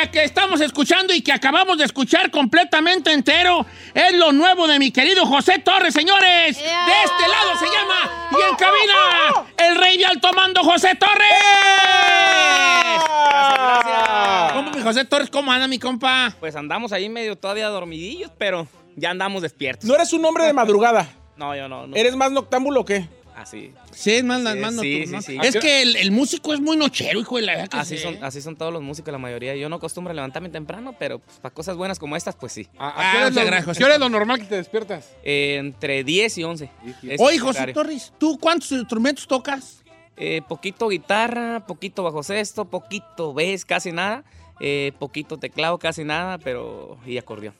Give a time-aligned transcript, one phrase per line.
[0.00, 4.78] Que, que estamos escuchando y que acabamos de escuchar completamente entero es lo nuevo de
[4.78, 6.56] mi querido José Torres, señores.
[6.56, 11.28] De este lado se llama y en cabina el rey de alto mando José Torres.
[14.54, 15.30] ¿Cómo, mi José Torres?
[15.30, 16.34] ¿Cómo anda mi compa?
[16.38, 19.84] Pues andamos ahí medio todavía dormidillos, pero ya andamos despiertos.
[19.84, 21.08] No eres un hombre de madrugada.
[21.36, 21.86] No, yo no.
[21.86, 21.96] no.
[21.96, 23.06] ¿Eres más noctámbulo o qué?
[23.38, 23.72] Así.
[23.92, 25.22] Sí, es más, Sí, más sí, nocturno.
[25.22, 25.38] sí, sí.
[25.42, 28.02] Es que el, el músico es muy nochero, hijo de la verdad que Así sí.
[28.02, 29.54] son, así son todos los músicos, la mayoría.
[29.54, 32.66] Yo no acostumbro a levantarme temprano, pero pues, para cosas buenas como estas, pues sí.
[32.78, 33.78] ¿A, Ah, qué hora lo- gracias, José.
[33.78, 35.12] ¿Qué hora es lo normal que te despiertas?
[35.22, 36.70] Eh, entre 10 y 11.
[37.04, 37.72] Es Oye, José.
[37.72, 39.84] Torres, ¿tú cuántos instrumentos tocas?
[40.16, 44.24] Eh, poquito guitarra, poquito bajo sexto, poquito bass, casi nada.
[44.58, 46.98] Eh, poquito teclado, casi nada, pero...
[47.06, 47.54] Y acordeón.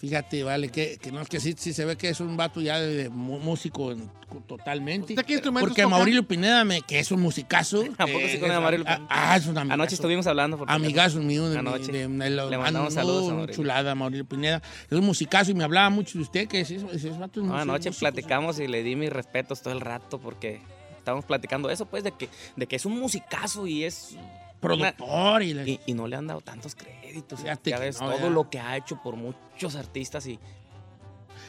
[0.00, 2.62] Fíjate, vale, que, que no es que sí, sí se ve que es un vato
[2.62, 4.10] ya de, mu- músico en-
[4.46, 5.12] totalmente.
[5.12, 5.94] ¿Usted qué instrumentos Porque toca?
[5.94, 7.82] Mauricio Pineda, me, que es un musicazo.
[7.98, 9.06] ¿A poco sí con es- Mauricio ah, Pineda?
[9.10, 9.74] Ah, es un amigazo.
[9.74, 10.56] Anoche estuvimos hablando.
[10.56, 10.70] por.
[10.70, 11.92] Amigazo mío de, Anoche.
[11.92, 14.62] de- de- de- Le mandamos no, saludos a chulada, Mauricio Pineda.
[14.90, 17.52] Es un musicazo y me hablaba mucho de usted, que ese, ese vato es No,
[17.52, 20.62] músico, anoche platicamos y le di mis respetos todo el rato porque
[20.96, 24.16] estábamos platicando eso, pues, de que, de que es un musicazo y es...
[24.60, 27.40] Productor y, la- Y, y no le han dado tantos créditos.
[27.40, 28.30] Fíjate ya ves no, todo ya.
[28.30, 30.38] lo que ha hecho por muchos artistas y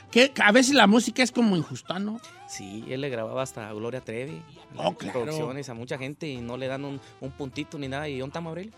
[0.10, 2.20] que a veces la música es como injusta, ¿no?
[2.48, 4.42] sí, él le grababa hasta a Gloria Trevi.
[4.76, 5.22] Oh, claro.
[5.24, 8.10] Producciones a mucha gente y no le dan un, un puntito ni nada.
[8.10, 8.72] ¿Y dónde está?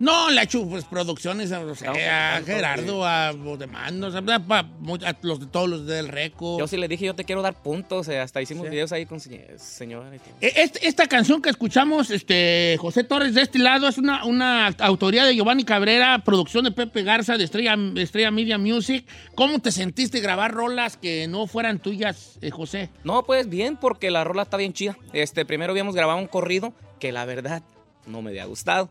[0.00, 4.10] No, le ha hecho pues, producciones a, o sea, Estamos a Gerardo, a Bodemando, o
[4.10, 6.58] sea, mu- a los de todos los del Reco.
[6.58, 8.08] Yo sí le dije, yo te quiero dar puntos.
[8.08, 8.70] eh, hasta hicimos Sí.
[8.70, 10.34] videos ahí con señ- señora y todo.
[10.40, 14.68] E- este- esta canción que escuchamos, este, José Torres, de este lado, es una, una
[14.78, 19.06] autoría de Giovanni Cabrera, producción de Pepe Garza, de Estrella, Estrella Media Music.
[19.34, 22.88] ¿Cómo te sentiste grabar rolas que no fueran tuyas, eh, José?
[23.04, 24.96] No, pues bien, porque la rola está bien chida.
[25.12, 27.62] Este, primero habíamos grabado un corrido que la verdad
[28.10, 28.90] no me había gustado.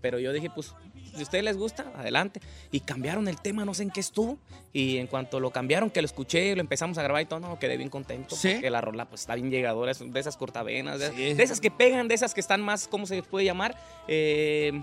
[0.00, 0.74] Pero yo dije, pues,
[1.14, 2.40] si a ustedes les gusta, adelante.
[2.72, 4.38] Y cambiaron el tema, no sé en qué estuvo.
[4.72, 7.58] Y en cuanto lo cambiaron, que lo escuché, lo empezamos a grabar y todo, no,
[7.58, 8.34] quedé bien contento.
[8.36, 8.50] ¿Sí?
[8.54, 11.34] Porque la rola, pues, está bien llegadora, es de esas cortavenas, de, Sí.
[11.34, 13.76] de esas que pegan, de esas que están más, ¿cómo se puede llamar?
[14.08, 14.82] Eh,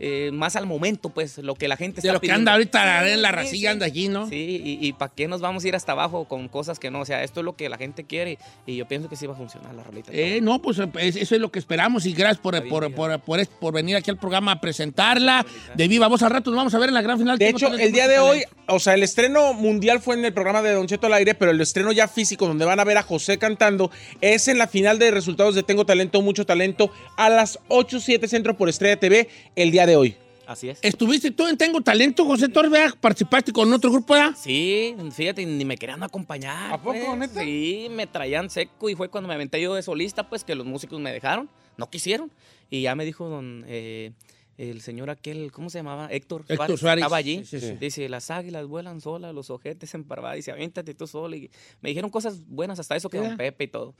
[0.00, 3.04] eh, más al momento, pues, lo que la gente De está lo que anda ahorita
[3.04, 3.72] Sí, en la racilla, sí.
[3.72, 4.28] anda allí, ¿no?
[4.28, 7.00] Sí, y, y ¿para qué nos vamos a ir hasta abajo con cosas que no?
[7.00, 9.34] O sea, esto es lo que la gente quiere y yo pienso que sí va
[9.34, 10.10] a funcionar la rolita.
[10.12, 13.46] Eh, no, pues es- eso es lo que esperamos y gracias por, por, por, por,
[13.48, 15.44] por venir aquí al programa a presentarla.
[15.74, 17.38] De viva voz al rato nos vamos a ver en la gran final.
[17.38, 20.62] De hecho, el día de hoy, o sea, el estreno mundial fue en el programa
[20.62, 23.02] de Don Cheto al aire, pero el estreno ya físico, donde van a ver a
[23.02, 27.58] José cantando, es en la final de resultados de Tengo Talento, Mucho Talento, a las
[27.68, 30.16] 8, 7 Centro por Estrella TV, el día de hoy.
[30.48, 30.78] Así es.
[30.80, 32.46] ¿Estuviste tú en Tengo Talento, José?
[32.48, 32.94] ¿verdad?
[32.98, 34.14] ¿Participaste con otro grupo?
[34.14, 34.34] ¿verdad?
[34.34, 36.72] Sí, fíjate, ni me querían acompañar.
[36.72, 37.18] ¿A poco, pues.
[37.18, 37.42] neta?
[37.42, 40.64] Sí, me traían seco y fue cuando me aventé yo de solista, pues que los
[40.64, 42.32] músicos me dejaron, no quisieron.
[42.70, 44.12] Y ya me dijo don, eh,
[44.58, 46.08] el señor aquel, ¿cómo se llamaba?
[46.10, 47.02] Héctor, Héctor Suárez.
[47.02, 47.44] Estaba allí.
[47.44, 47.72] Sí, sí, sí.
[47.74, 50.34] Dice, las águilas vuelan solas, los ojetes en parvada.
[50.34, 51.36] Dice, aviéntate tú solo.
[51.36, 51.50] Y
[51.80, 53.94] me dijeron cosas buenas, hasta eso que don Pepe y todo.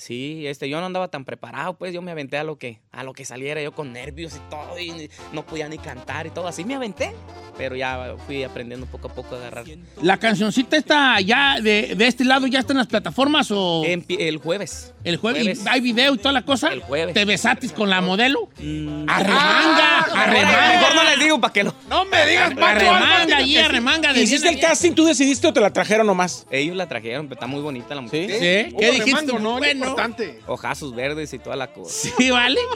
[0.00, 3.04] Sí, este, yo no andaba tan preparado, pues yo me aventé a lo que, a
[3.04, 6.48] lo que saliera, yo con nervios y todo, y no podía ni cantar y todo,
[6.48, 7.12] así me aventé,
[7.58, 9.66] pero ya fui aprendiendo poco a poco a agarrar.
[10.00, 14.16] ¿La cancioncita está ya de, de este lado ya está en las plataformas o Empie-
[14.20, 14.94] el jueves.
[15.04, 15.42] El jueves?
[15.42, 15.60] jueves.
[15.64, 16.68] ¿Y ¿Hay video y toda la cosa?
[16.72, 17.14] El jueves.
[17.14, 18.48] ¿Te besatis con la modelo?
[18.58, 19.98] Mm, ¡Arremanga!
[20.00, 21.74] ahora, Mejor no les digo para que lo...
[21.88, 24.12] No me digas, Arremanga allí, arremanga.
[24.12, 24.92] de ¿Hiciste el casting?
[24.92, 26.46] ¿Tú decidiste o te la trajeron nomás?
[26.50, 28.30] Ellos la trajeron, pero está muy bonita la mujer.
[28.30, 28.36] ¿Sí?
[28.38, 28.76] ¿Sí?
[28.78, 29.32] ¿Qué dijiste?
[29.40, 29.86] no, Bueno.
[29.86, 30.40] importante.
[30.46, 32.08] Ojazos verdes y toda la cosa.
[32.16, 32.60] Sí, ¿vale?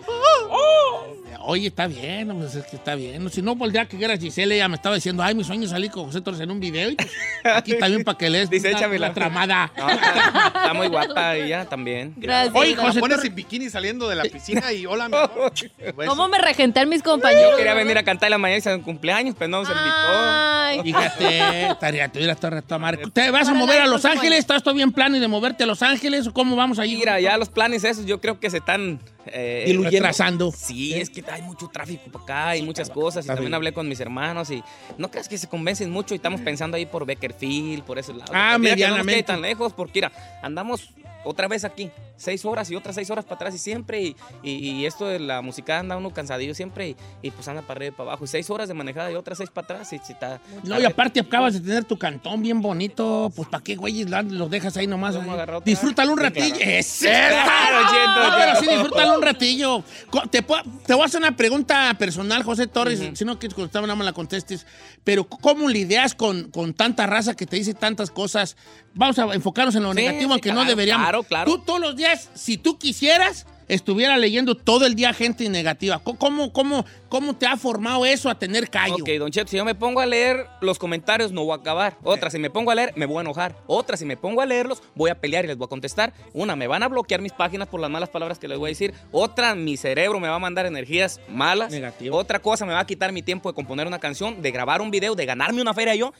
[1.46, 3.28] Oye, está bien, pues es que está bien.
[3.30, 5.70] Si no, pues ya que era Giselle, ella me estaba diciendo, ay, mi sueño es
[5.70, 6.90] salir con José Torres en un video.
[6.90, 7.10] Y pues,
[7.44, 9.70] aquí también para que lees Dice, una- una tramada.
[9.76, 12.14] No, está, está muy guapa ella también.
[12.16, 12.54] Gracias.
[12.54, 15.52] Oye, José Pones Torres- en bikini saliendo de la piscina y hola, mi amor.
[16.06, 17.50] ¿Cómo me regentan mis compañeros?
[17.52, 19.94] Yo quería venir a cantar en la mañana y en cumpleaños, pero no se invitó.
[19.96, 23.02] Ay, Fíjate, estaría, tuviera todo resto madre.
[23.12, 24.38] ¿Te vas a mover a Los Ángeles?
[24.38, 26.26] ¿Estás todavía en planes de moverte a Los Ángeles?
[26.26, 26.96] ¿O cómo vamos ahí?
[26.96, 28.98] Mira, ya los planes esos yo creo que se están...
[29.26, 29.90] eh, Diluyendo.
[29.90, 30.52] Retrasando.
[30.52, 33.24] Sí, es que hay mucho tráfico para acá y muchas cosas.
[33.24, 34.62] Y también hablé con mis hermanos y
[34.98, 38.32] no creas que se convencen mucho y estamos pensando ahí por Beckerfield, por ese lado.
[38.34, 39.22] Ah, que no nos medianamente.
[39.24, 40.12] tan lejos porque mira,
[40.42, 40.90] andamos
[41.24, 44.00] otra vez aquí, seis horas y otras seis horas para atrás y siempre.
[44.02, 47.62] Y, y- y esto de la música anda uno cansadillo siempre y, y pues anda
[47.62, 48.24] para arriba y para abajo.
[48.24, 49.92] Y seis horas de manejada y otras seis para atrás.
[49.92, 53.32] Y, está, No, y aparte acabas de tener tu cantón bien bonito.
[53.34, 55.16] Pues, ¿para qué, güeyes, los dejas ahí nomás?
[55.16, 55.28] Ahí?
[55.64, 56.56] Disfrútalo un ratillo.
[56.60, 57.08] ¡Ese!
[57.08, 59.82] Claro, No, sí, disfrútalo un ratillo.
[60.30, 63.00] Te, puedo- te voy a hacer una pregunta personal, José Torres.
[63.14, 64.66] Si no quieres contestar, nada más la contestes.
[65.04, 68.56] Pero, ¿cómo lidias con, con tanta raza que te dice tantas cosas?
[68.94, 71.04] Vamos a enfocarnos en lo Sí, negativo, aunque no deberíamos.
[71.04, 71.50] claro, claro.
[71.50, 75.98] Tú todos los días, si tú quisieras, estuviera leyendo todo el día gente negativa.
[75.98, 78.96] ¿Cómo, cómo, cómo te ha formado eso a tener callo?
[78.96, 81.96] Ok, Don Cheto, si yo me pongo a leer los comentarios no voy a acabar.
[82.02, 83.56] Otra, si me pongo a leer, me voy a enojar.
[83.66, 86.12] Otra, si me pongo a leerlos, voy a pelear y les voy a contestar.
[86.32, 88.70] Una, me van a bloquear mis páginas por las malas palabras que les voy a
[88.70, 88.94] decir.
[89.12, 91.72] Otra, mi cerebro me va a mandar energías malas.
[92.10, 94.90] Otra cosa, me va a quitar mi tiempo de componer una canción, de grabar un
[94.90, 96.12] video, de ganarme una feria yo.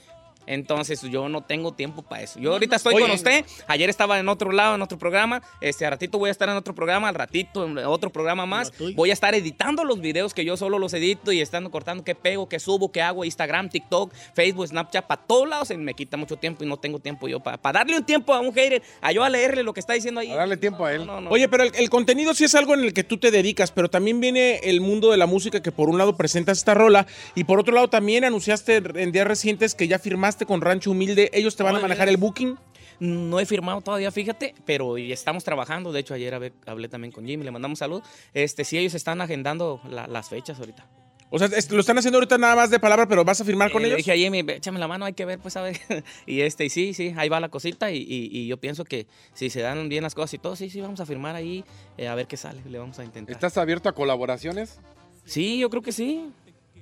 [0.46, 2.38] Entonces yo no tengo tiempo para eso.
[2.38, 3.04] Yo ahorita estoy Oye.
[3.04, 3.44] con usted.
[3.66, 5.42] Ayer estaba en otro lado, en otro programa.
[5.60, 8.72] Este, a ratito voy a estar en otro programa, al ratito en otro programa más.
[8.94, 12.14] Voy a estar editando los videos que yo solo los edito y estando cortando qué
[12.14, 16.36] pego, qué subo, qué hago, Instagram, TikTok, Facebook, Snapchat, para todos lados me quita mucho
[16.36, 19.24] tiempo y no tengo tiempo yo para darle un tiempo a un hater, a yo
[19.24, 20.30] a leerle lo que está diciendo ahí.
[20.30, 21.06] A darle tiempo a él.
[21.06, 21.30] No, no, no.
[21.30, 23.88] Oye, pero el, el contenido sí es algo en el que tú te dedicas, pero
[23.88, 27.44] también viene el mundo de la música que por un lado presentas esta rola y
[27.44, 31.30] por otro lado también anunciaste en días recientes que ya firmaste con Rancho Humilde.
[31.32, 32.56] ¿Ellos te van a manejar el booking?
[33.00, 35.92] No he firmado todavía, fíjate, pero estamos trabajando.
[35.92, 38.02] De hecho, ayer hablé, también con Jimmy, le mandamos salud.
[38.32, 40.86] Este, sí, ellos están agendando la- las fechas ahorita.
[41.30, 43.80] O sea, lo están haciendo ahorita nada más de palabra, pero vas a firmar con
[43.82, 43.96] Eh, le ellos.
[43.98, 45.76] dije a Jimmy, "Ve, échame la mano, hay que ver, pues a ver.
[46.26, 47.90] y este, y sí, sí, ahí va la cosita.
[47.90, 50.70] Y, y- y yo pienso que si se dan bien las cosas y todo, sí,
[50.70, 51.64] sí, vamos a firmar ahí,
[51.98, 53.34] eh, a ver qué sale, le vamos a intentar.
[53.34, 54.78] ¿Estás abierto a colaboraciones?
[55.24, 56.30] Sí, yo creo que sí.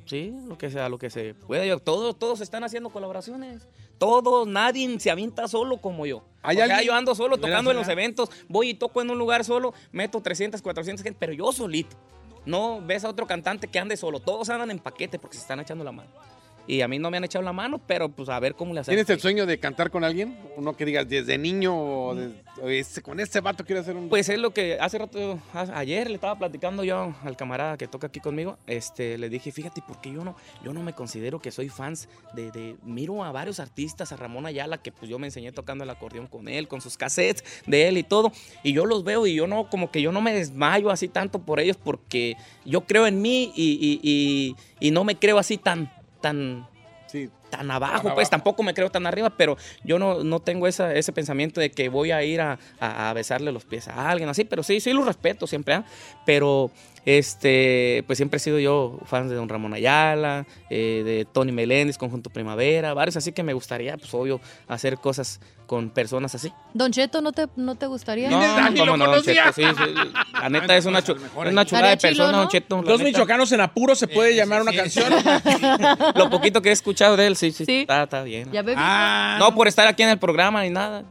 [0.04, 1.66] Sí, lo que sea, lo que se puede.
[1.68, 3.66] Yo- todos, todos están haciendo colaboraciones.
[3.98, 6.24] Todos, nadie se avienta solo como yo.
[6.42, 6.86] ¿Hay o sea, alguien?
[6.88, 10.20] yo ando solo tocando en los eventos, voy y toco en un lugar solo, meto
[10.20, 11.96] 300, 400 gente, pero yo solito.
[12.44, 14.18] No ves a otro cantante que ande solo.
[14.18, 16.10] Todos andan en paquete porque se están echando la mano.
[16.66, 18.80] Y a mí no me han echado la mano, pero pues a ver cómo le
[18.80, 18.94] hacemos.
[18.96, 20.38] ¿Tienes el sueño de cantar con alguien?
[20.56, 22.32] Uno que digas desde niño o de-
[22.62, 24.08] o ese- con ese vato quiero hacer un...
[24.08, 25.38] Pues es lo que hace rato,
[25.74, 29.82] ayer le estaba platicando yo al camarada que toca aquí conmigo, este, le dije, fíjate,
[29.86, 33.58] porque yo no, yo no me considero que soy fans de, de- miro a varios
[33.58, 36.80] artistas, a Ramón Ayala, que pues yo me enseñé tocando el acordeón con él, con
[36.80, 38.30] sus cassettes de él y todo,
[38.62, 41.40] y yo los veo y yo no, como que yo no me desmayo así tanto
[41.40, 44.56] por ellos, porque yo creo en mí y, y- y-
[44.86, 45.90] y no me creo así tan,
[46.22, 46.66] tan,
[47.06, 47.28] Sí.
[47.52, 48.30] Tan abajo, Tan pues abajo.
[48.30, 51.90] tampoco me creo tan arriba, pero yo no, no tengo esa, ese pensamiento de que
[51.90, 54.92] voy a ir a, a- a besarle los pies a alguien así, pero sí, sí
[54.94, 55.84] lo respeto siempre, ¿ah?
[56.24, 56.70] pero
[57.04, 61.98] este, pues siempre he sido yo fan de Don Ramón Ayala, eh, de Tony Meléndez,
[61.98, 66.52] Conjunto Primavera, varios, así que me gustaría, pues obvio, hacer cosas con personas así.
[66.74, 68.28] Don Cheto, ¿no te, no te gustaría?
[68.28, 69.22] No, Dani cómo no, Don.
[69.22, 69.94] Cheto, sí, sí.
[70.40, 72.38] La neta es una, chu- una chulada de persona, ¿no?
[72.38, 72.82] Don Cheto.
[72.82, 75.10] Dos michoacanos en apuro se puede llamar una sí, canción.
[76.14, 77.80] Lo poquito que he escuchado de él, sí, sí, Sí.
[77.80, 78.50] Está, está bien.
[78.52, 78.80] ¿Ya bebí?
[78.82, 81.04] Ah, No por estar aquí en el programa ni nada.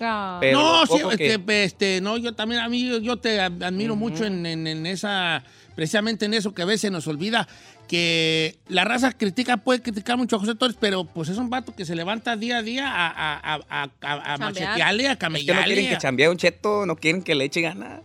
[0.00, 0.38] Ah.
[0.40, 3.40] pero no, sí, poco que- este, este, no, yo también, a mí, yo, yo te
[3.40, 5.42] ad- admiro mucho en, en- en esa,
[5.74, 7.48] precisamente en eso que a veces nos olvida,
[7.88, 11.74] que la raza critica, puede criticar mucho a José Torres, pero pues es un vato
[11.74, 15.64] que se levanta día a día a, a, a, a, machetearle, a Es que no
[15.64, 18.00] quieren que chambee un cheto, no quieren que le eche ganas.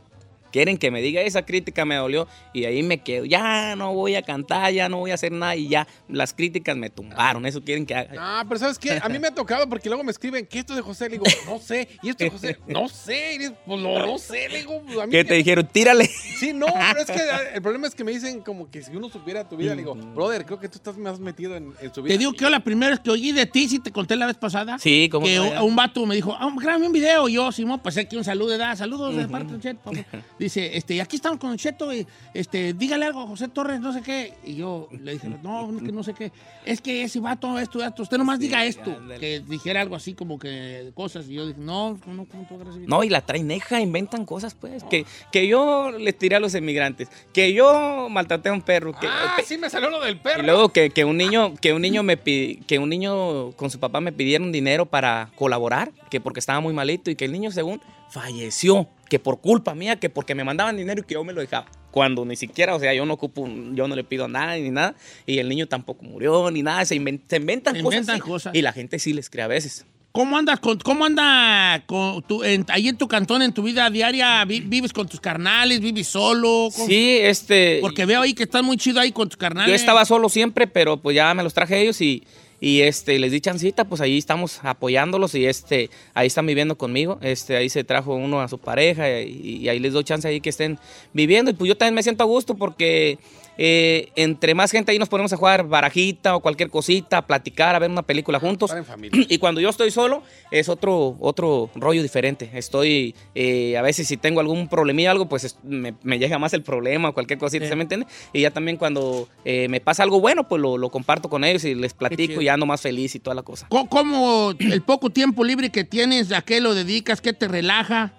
[0.53, 3.25] Quieren que me diga esa crítica me dolió y ahí me quedo.
[3.25, 6.77] Ya no voy a cantar, ya no voy a hacer nada y ya las críticas
[6.77, 7.43] me tumbaron.
[7.48, 8.13] Eso quieren que haga.
[8.19, 9.00] Ah, pero ¿sabes qué?
[9.01, 11.05] A mí me ha tocado porque luego me escriben, ¿qué esto de José?
[11.10, 11.88] Le digo, no sé.
[12.03, 12.57] ¿Y esto de José?
[12.67, 13.33] No sé.
[13.33, 14.48] Y dices, pues no, no sé.
[14.48, 15.67] Le digo, pues, a mí ¿Qué que- te dijeron?
[15.72, 16.05] Tírale.
[16.05, 18.95] Sí, no, pero es que ah, el problema es que me dicen como que si
[18.95, 21.91] uno supiera tu vida, le digo, brother, creo que tú estás más metido en, en
[21.93, 22.13] su vida.
[22.13, 24.27] Te digo que yo la primera vez que oí de ti, si te conté la
[24.27, 24.77] vez pasada.
[24.77, 27.27] Sí, como que un, un vato me dijo, ah, grábame un video.
[27.27, 30.24] Y yo, Simón, pues aquí un saludo, da saludos de parte de Chet, por favor".
[30.45, 34.01] dice, este, aquí estamos con Cheto, y, este, dígale algo a José Torres, no sé
[34.01, 34.33] qué.
[34.43, 36.31] Y yo le dije, no, es que no sé qué.
[36.65, 38.91] Es que ese vato, esto, esto, usted nomás diga esto.
[38.91, 39.19] ándale.
[39.19, 41.27] Que dijera algo así como que cosas.
[41.27, 44.25] Y yo dije, no, no, ¿cómo tú agarras ese No, y la traen neja, inventan
[44.25, 44.83] cosas, pues.
[44.85, 49.07] Que, que yo les tiré a los emigrantes, que yo maltraté a un perro, que,
[49.07, 50.41] Ah, sí me salió lo del perro.
[50.41, 53.79] Y luego que, que un niño, que un niño me que un niño con su
[53.79, 57.51] papá me pidieron dinero para colaborar, que porque estaba muy malito y que el niño
[57.51, 61.34] según falleció, que por culpa mía, que porque me mandaban dinero y que yo me
[61.34, 61.67] lo dejaba.
[61.91, 64.72] Cuando ni siquiera, o sea, yo no ocupo, un- yo no le pido nada ni
[64.72, 64.96] nada,
[65.27, 68.55] y el niño tampoco murió ni nada, se, inven- se inventan, Se cosas, inventan cosas.
[68.55, 69.86] y la gente sí les cree a veces.
[70.13, 73.88] ¿Cómo andas con, cómo anda con tu, en- ahí en tu cantón, en tu vida
[73.91, 74.43] diaria?
[74.46, 75.79] Vi- ¿Vives con tus carnales?
[75.79, 76.70] ¿Vives solo?
[76.72, 77.77] Sí, este...
[77.82, 79.70] Porque veo ahí que estás muy chido ahí con tus carnales.
[79.70, 82.24] Yo estaba solo siempre, pero pues ya me los traje ellos y,
[82.63, 87.20] y este, les di chancita, pues ahí estamos apoyándolos y este, ahí están viviendo conmigo.
[87.22, 90.51] Este, ahí se trajo uno a su pareja y, ahí les doy chance ahí que
[90.51, 90.79] estén
[91.12, 91.51] viviendo.
[91.51, 93.20] Y pues yo también me siento a gusto porque
[93.57, 97.75] eh, entre más gente ahí nos ponemos a jugar barajita o cualquier cosita, a platicar,
[97.75, 98.69] a ver una película juntos.
[98.69, 99.25] Estar en familia.
[99.29, 102.50] Y cuando yo estoy solo, es otro, otro rollo diferente.
[102.53, 106.38] Estoy, eh, a veces si tengo algún problemilla o algo, pues es- me, me llega
[106.39, 107.69] más el problema o cualquier cosita, Sí.
[107.69, 108.07] ¿se me entiende?
[108.33, 111.63] Y ya también cuando eh, me pasa algo bueno, pues lo, lo comparto con ellos
[111.65, 113.67] y les platico y ando más feliz y toda la cosa.
[113.69, 117.22] ¿Cómo, cómo el poco tiempo libre que tienes, a qué lo dedicas?
[117.22, 118.13] ¿Qué te relaja?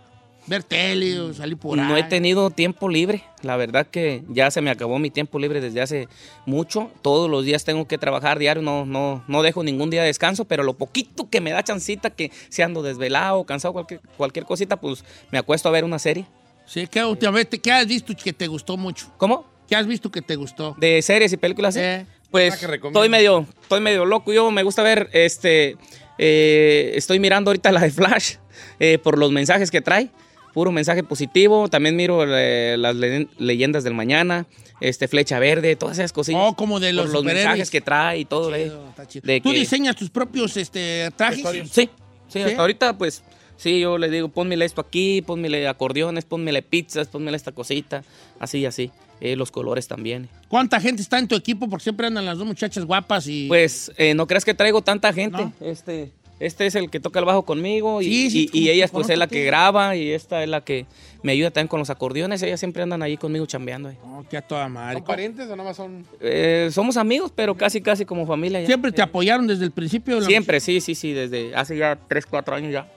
[0.47, 1.87] ¿Ver tele o salir por ahí?
[1.87, 3.25] No he tenido tiempo libre.
[3.43, 6.09] La verdad que ya se me acabó mi tiempo libre desde hace
[6.45, 6.91] mucho.
[7.03, 8.63] Todos los días tengo que trabajar diario.
[8.63, 12.11] No, no, no dejo ningún día de descanso, pero lo poquito que me da chancita,
[12.11, 16.27] que si ando desvelado, cansado, cualquier, cualquier cosita, pues me acuesto a ver una serie.
[16.67, 19.13] Sí, ¿qué, últimamente, ¿qué has visto que te gustó mucho?
[19.17, 19.47] ¿Cómo?
[19.69, 20.75] ¿Qué has visto que te gustó?
[20.79, 21.75] De series y películas.
[21.75, 21.81] ¿sí?
[21.83, 23.01] Eh, Pues que recomiendas.
[23.03, 24.33] estoy medio, estoy medio loco.
[24.33, 25.77] Yo me gusta ver, este,
[26.19, 28.35] eh, estoy mirando ahorita la de Flash
[28.79, 30.11] eh, por los mensajes que trae.
[30.55, 31.69] Puro mensaje positivo.
[31.69, 34.47] También miro eh, las le- leyendas del mañana,
[34.81, 36.41] este, Flecha Verde, todas esas cosillas.
[36.43, 38.55] Oh, como de los los mensajes que trae y todo.
[38.55, 38.65] eh.
[38.65, 39.27] chido, está chido.
[39.27, 41.45] de ¿Tú que- diseñas tus propios este, trajes?
[41.49, 41.91] Sí, sí,
[42.29, 42.41] ¿Sí?
[42.41, 43.23] hasta ahorita pues
[43.57, 48.03] sí, yo le digo, pónmele esto aquí, pónmele acordeones, pónmele pizzas, pónmele esta cosita,
[48.39, 48.91] así y así.
[49.21, 50.29] Eh, los colores también.
[50.49, 51.69] ¿Cuánta gente está en tu equipo?
[51.69, 53.47] Porque siempre andan las dos muchachas guapas y...
[53.47, 55.39] Pues eh, no creas que traigo tanta gente.
[55.39, 55.53] No.
[55.61, 56.11] Este,
[56.47, 58.89] este es el que toca el bajo conmigo y, Sí, sí, y- y como- ella
[58.93, 60.87] pues es la que- graba y esta es la que
[61.23, 62.43] me ayuda también con los acordeones.
[62.43, 63.89] Ellas siempre andan ahí conmigo chambeando.
[63.89, 63.97] ahí.
[64.05, 64.95] Oh, que a toda madre.
[64.99, 66.05] ¿Son parientes o nada más son...?
[66.21, 68.61] Eh, somos amigos, pero casi casi como familia.
[68.61, 68.67] ya.
[68.67, 70.17] ¿Siempre te apoyaron desde el principio?
[70.17, 72.89] de la Siempre, sí, sí, sí, desde hace ya 3, 4 años ya.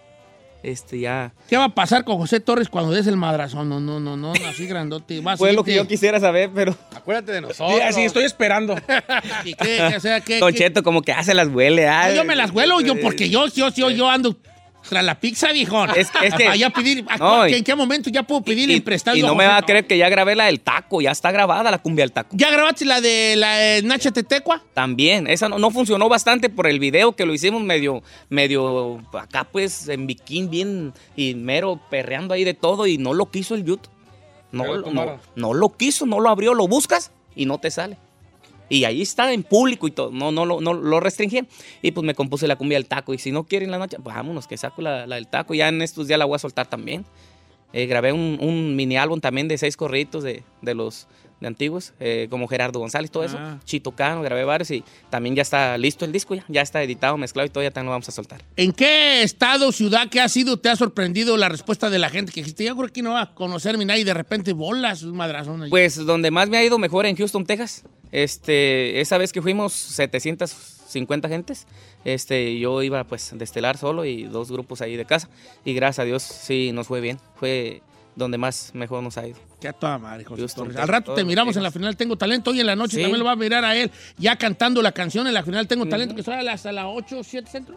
[0.64, 1.34] Este ya.
[1.48, 3.70] ¿Qué va a pasar con José Torres cuando des el madrazón?
[3.70, 5.22] No, no, no, no, así grandote.
[5.38, 7.72] Fue lo que yo quisiera saber, pero Acuérdate de nosotros.
[7.78, 8.76] Sí, así estoy esperando.
[9.46, 9.94] ¿Y qué?
[9.96, 11.86] O sea, ¿qué- Don qué- Cheto como que hace las huele.
[11.86, 12.16] No, ay.
[12.16, 14.36] yo me las huelo yo, porque yo, yo, yo, yo ando
[14.88, 15.90] tras la pizza, viejón.
[15.96, 18.70] Es- es que- Allá pedir, ¿a No, cuál- y- ¿En qué momento ya puedo pedir
[18.72, 19.16] y, prestado?
[19.18, 21.70] y no me va a creer que ya grabé la del taco, ya está grabada
[21.72, 22.30] la cumbia del taco.
[22.38, 24.64] ¿Ya grabaste la de la eh, Nacha Tetecua?
[24.74, 29.44] También, esa no, no funcionó bastante por el video que lo hicimos medio, medio acá
[29.44, 33.64] pues en bikini bien y mero perreando ahí de todo y no lo quiso el
[33.66, 33.90] YouTube.
[34.52, 37.98] No, no, no lo quiso, no lo abrió, lo buscas y no te sale.
[38.70, 41.48] Y ahí está en público y todo, no, no, lo- no lo restringían.
[41.82, 43.14] Y pues me compuse la cumbia del taco.
[43.14, 45.54] Y si no quieren la noche, pues vámonos, que saco la, la del taco.
[45.54, 47.06] Ya en estos días la voy a soltar también.
[47.74, 51.08] Eh, grabé un, un mini álbum también de seis corriditos de, de los
[51.40, 53.38] de antiguos, eh, como Gerardo González, todo eso.
[53.40, 53.60] Ah.
[53.64, 57.16] Chito Cano, grabé varios y también ya está listo el disco, ya, ya está editado,
[57.16, 58.42] mezclado y todo, ya también lo vamos a soltar.
[58.56, 62.32] ¿En qué estado, ciudad que ha sido, te ha sorprendido la respuesta de la gente?
[62.32, 65.16] Que dijiste, yo creo que no va a conocerme nadie y de repente bolas, un
[65.16, 65.64] madrazón.
[65.70, 67.84] Pues donde más me ha ido mejor en Houston, Texas.
[68.12, 71.68] Este, esa vez que fuimos 750 gentes,
[72.06, 75.30] este, yo iba pues de estelar solo y dos grupos ahí de casa.
[75.66, 77.20] Y gracias a Dios sí nos fue bien.
[77.36, 77.82] Fue
[78.16, 79.38] donde más mejor nos ha ido.
[79.62, 80.76] Que a toda madre, José Houston, Torres.
[80.76, 82.52] Texas, Al rato te miramos en la final Tengo Talento.
[82.52, 83.02] Hoy en la noche Sí.
[83.02, 85.86] también lo va a mirar a él ya cantando la canción en la final Tengo
[85.88, 87.76] Talento, que será hasta las 8, 7 centro.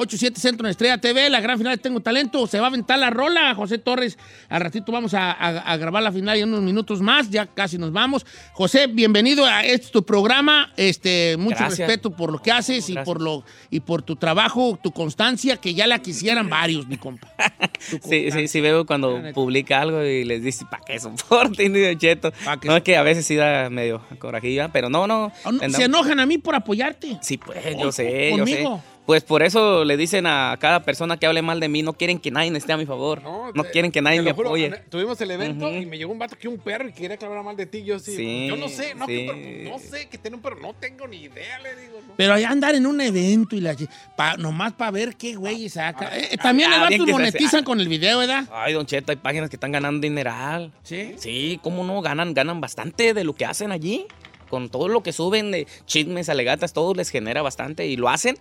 [0.00, 2.46] 8, 7 centro en Estrella TV, la gran final de Tengo Talento.
[2.46, 4.16] Se va a aventar la rola, José Torres.
[4.48, 7.30] Al ratito vamos a, a- a grabar la final en unos minutos más.
[7.30, 8.24] Ya casi nos vamos.
[8.52, 10.72] José, bienvenido a este tu programa.
[10.76, 11.80] Este, mucho Gracias.
[11.88, 15.74] respeto por lo que haces y por lo y por tu trabajo, tu constancia, que
[15.74, 17.32] ya la quisieran varios, mi compa.
[17.80, 21.74] Sí, sí, sí veo cuando publica algo y les dice, ¿para qué soporten?
[21.76, 22.32] Y yo, cheto.
[22.64, 25.32] No, es que a veces sí da medio corajilla, pero no, no.
[25.44, 27.18] Ah, no, Se enojan a mí por apoyarte.
[27.22, 28.64] Sí, pues, yo sé, yo sé.
[29.08, 32.18] Pues por eso le dicen a cada persona que hable mal de mí, no quieren
[32.18, 33.22] que nadie esté a mi favor.
[33.22, 34.68] No, te- quieren que nadie me juro, apoye.
[34.90, 37.42] Tuvimos el evento y me llegó un vato que un perro y quería que hablara
[37.42, 37.82] mal de ti.
[37.84, 39.26] Yo sí, Sí, yo no sé, no, que sí.
[39.64, 42.00] perro, no sé que tiene un perro, no tengo ni idea, le digo.
[42.06, 42.12] ¿no?
[42.18, 43.74] Pero allá andar en un evento y la,
[44.14, 46.14] pa- nomás para ver qué güey saca.
[46.14, 48.44] Eh, también ah, los vatos que monetizan con el video, ¿verdad?
[48.52, 50.70] Ay, Don Cheto, hay páginas que están ganando dineral.
[50.82, 51.14] Sí.
[51.16, 54.04] Sí, cómo no, ganan, ganan bastante de lo que hacen allí.
[54.50, 58.36] Con todo lo que suben de chismes, alegatas, todo les genera bastante y lo hacen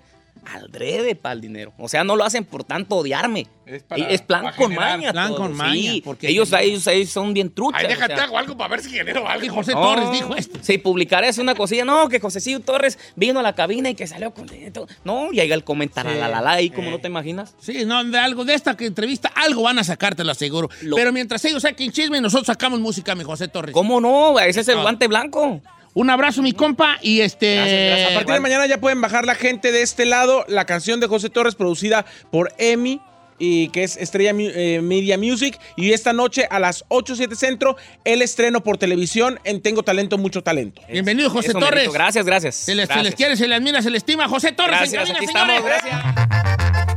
[0.46, 1.74] al drede para el dinero.
[1.77, 3.48] O sea, no lo hacen por tanto odiarme.
[3.65, 4.98] Es plan para con generar.
[4.98, 5.12] maña.
[5.12, 5.38] Plan todo.
[5.39, 7.82] con maña, Sí, porque- ellos, ellos, ellos son bien truchas.
[7.82, 8.24] Ay, o déjate, sea.
[8.24, 9.46] hago algo para ver si genero algo.
[9.46, 10.60] Y José No, Torres dijo esto.
[10.62, 14.08] Si publicara es una cosilla, no, que Josecillo Torres vino a la cabina y que
[14.08, 14.88] salió con esto.
[15.03, 16.17] No, llega el comentario, Sí.
[16.17, 16.91] la, la, la, ahí como Eh.
[16.91, 17.56] no te imaginas.
[17.60, 20.70] Sí, no, de algo, de esta que entrevista, algo van a sacar, te lo aseguro.
[20.84, 23.74] Lo- Pero mientras ellos saquen chisme, nosotros sacamos música, mi José Torres.
[23.74, 24.39] ¿Cómo no?
[24.39, 24.82] Ese es el Ah.
[24.84, 25.62] guante blanco.
[25.97, 27.55] Un abrazo, mi compa, y este...
[27.55, 28.11] Gracias, gracias.
[28.11, 31.07] A partir de mañana ya pueden bajar la gente de este lado la canción de
[31.07, 33.01] José Torres producida por Emi
[33.39, 37.77] y que es Estrella eh, Media Music y esta noche a las 8 7 centro
[38.03, 40.83] el estreno por televisión en Tengo Talento Mucho Talento.
[40.87, 41.73] Bienvenido, José Eso, Torres.
[41.73, 41.93] merito.
[41.93, 42.55] Gracias, gracias.
[42.55, 43.03] Se les, se Gracias.
[43.05, 44.27] les quiere, se les admira, se les estima.
[44.27, 45.55] José Torres, en Gracias, cabina, señores.
[45.57, 46.96] estamos, gracias.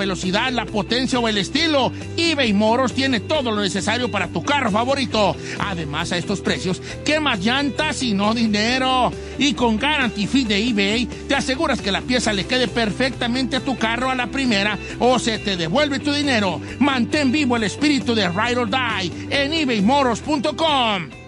[0.00, 4.70] velocidad, la potencia o el estilo, eBay Moros tiene todo lo necesario para tu carro
[4.70, 5.36] favorito.
[5.58, 9.12] Además, a estos precios, ¿qué más llantas y no dinero?
[9.38, 13.60] Y con Guarantee Fee de eBay, te aseguras que la pieza le quede perfectamente a
[13.60, 16.60] tu carro a la primera o se te devuelve tu dinero.
[16.78, 21.19] Mantén vivo el espíritu de Ride or Die en ebaymoros.com.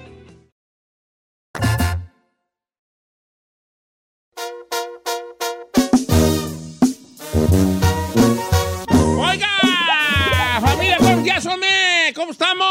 [12.23, 12.65] ¿Cómo estamos?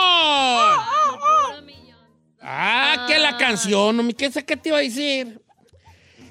[2.42, 4.14] Ah, que la canción.
[4.14, 5.42] ¿Qué, ¿Qué te iba a decir?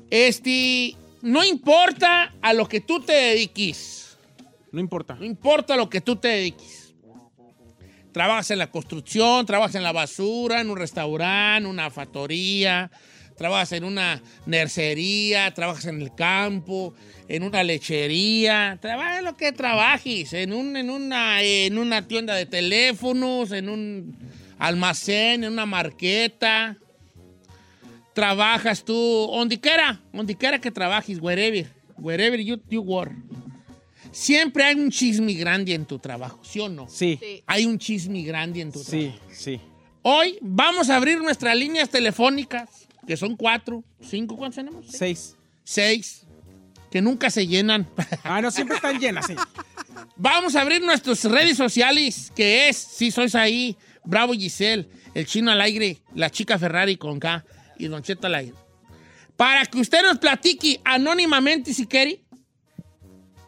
[0.09, 4.16] Este, no importa a lo que tú te dediques.
[4.72, 5.16] No importa.
[5.16, 6.94] No importa lo que tú te dediques.
[8.11, 12.90] Trabajas en la construcción, trabajas en la basura, en un restaurante, una factoría,
[13.40, 16.92] trabajas en una nercería, trabajas en el campo,
[17.26, 22.35] en una lechería, trabajas en lo que trabajes, en, un, en, una, en una tienda
[22.35, 24.14] de teléfonos, en un
[24.59, 26.76] almacén, en una marqueta.
[28.12, 28.92] Trabajas tú,
[29.33, 33.14] donde quiera, donde quiera que trabajes, wherever, wherever you, you work.
[34.12, 36.87] Siempre hay un chisme grande en tu trabajo, ¿sí o no?
[36.90, 39.18] Sí, Hay un chisme grande en tu sí, trabajo.
[39.33, 39.59] sí.
[40.03, 44.86] Hoy vamos a abrir nuestras líneas telefónicas, que son cuatro, cinco, ¿cuántos tenemos?
[44.88, 45.36] Seis.
[45.64, 46.26] Seis,
[46.90, 47.88] que nunca se llenan.
[48.24, 49.34] Ah, no, siempre están llenas, sí.
[50.16, 55.50] Vamos a abrir nuestras redes sociales, que es, si sois ahí, Bravo Giselle, el chino
[55.50, 57.44] al aire, la chica Ferrari con K
[57.78, 58.54] y Don Cheto al aire.
[59.36, 62.22] Para que usted nos platique anónimamente, si quiere,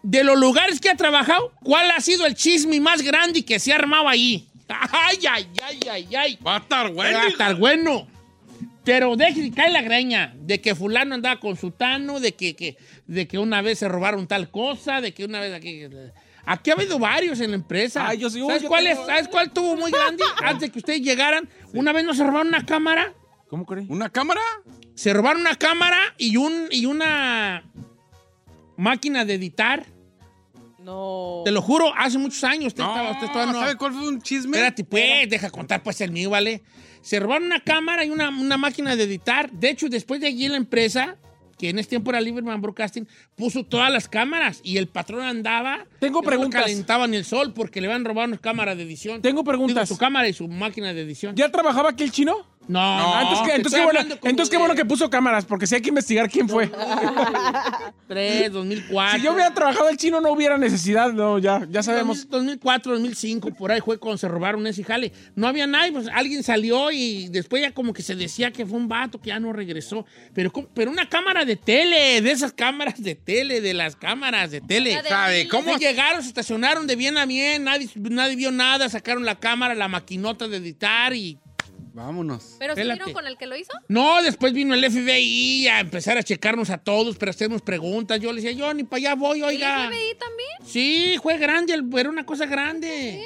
[0.03, 3.73] de los lugares que ha trabajado, ¿cuál ha sido el chisme más grande que se
[3.73, 4.49] ha armado ahí?
[4.69, 6.39] Ay, ay, ay, ay, ay.
[6.47, 7.19] Va a estar bueno.
[7.19, 8.07] Va a estar bueno.
[8.85, 13.29] Pero deje cae la greña de que fulano andaba con sutano, de que, que- de
[13.29, 15.83] que una vez se robaron tal cosa, de que una vez aquí...
[16.45, 18.09] Aquí ha habido varios en la empresa.
[18.09, 19.07] Ay, yo sí, uy, ¿Sabes, yo cuál tengo- es?
[19.07, 20.25] ¿Sabes cuál tuvo muy grande?
[20.43, 23.15] Antes de que ustedes llegaran, una vez nos robaron una cámara.
[23.49, 23.85] ¿Cómo cree?
[23.89, 24.41] ¿Una cámara?
[24.97, 27.63] Se robaron una cámara y, un, y una
[28.77, 29.87] máquina de editar.
[30.81, 31.43] No.
[31.45, 32.69] Te lo juro, hace muchos años.
[32.69, 34.57] Usted estaba, usted todavía no- ¿Sabe cuál fue un chisme?
[34.57, 36.61] Espérate, pues, deja contar pues el mío, ¿vale?
[37.03, 39.51] Se robaron una cámara y una, una máquina de editar.
[39.51, 41.17] De hecho, después de allí la empresa,
[41.59, 45.87] que en este tiempo era Lieberman Broadcasting, puso todas las cámaras y el patrón andaba.
[45.99, 46.61] Tengo preguntas.
[46.61, 49.21] No calentaban el sol porque le habían robado una cámara de edición.
[49.21, 49.89] Tengo preguntas.
[49.89, 51.37] Digo, su cámara y su máquina de edición.
[51.37, 52.52] ¿Ya trabajaba aquí el chino?
[52.69, 55.89] No, Ah, entonces, entonces qué bueno, entonces qué que puso cámaras, porque si hay que
[55.89, 56.71] investigar quién fue.
[58.09, 59.19] 3, 2004.
[59.19, 62.29] Si yo hubiera trabajado el chino, no hubiera necesidad, no, ya, ya sabemos.
[62.29, 65.13] 2004, 2005, por ahí fue cuando se robaron ese jale.
[65.35, 68.79] No había nadie, pues alguien salió y después ya como que se decía que fue
[68.79, 70.05] un vato que ya no regresó.
[70.35, 70.69] Pero, ¿cómo?
[70.75, 74.99] pero una cámara de tele, de esas cámaras de tele, de las cámaras de tele.
[74.99, 78.51] O sea, de cómo- Se llegaron, se estacionaron de bien a bien, nadie, nadie vio
[78.51, 81.39] nada, sacaron la cámara, la maquinota de editar y...
[81.95, 82.57] Vámonos.
[82.59, 83.73] ¿Pero se vieron con el que lo hizo?
[83.89, 88.19] No, después vino el FBI a empezar a checarnos a todos, para hacernos preguntas.
[88.21, 89.85] Yo le decía, yo ni para allá voy, oiga.
[89.87, 90.49] ¿El FBI también?
[90.65, 93.25] Sí, fue grande, era una cosa grande.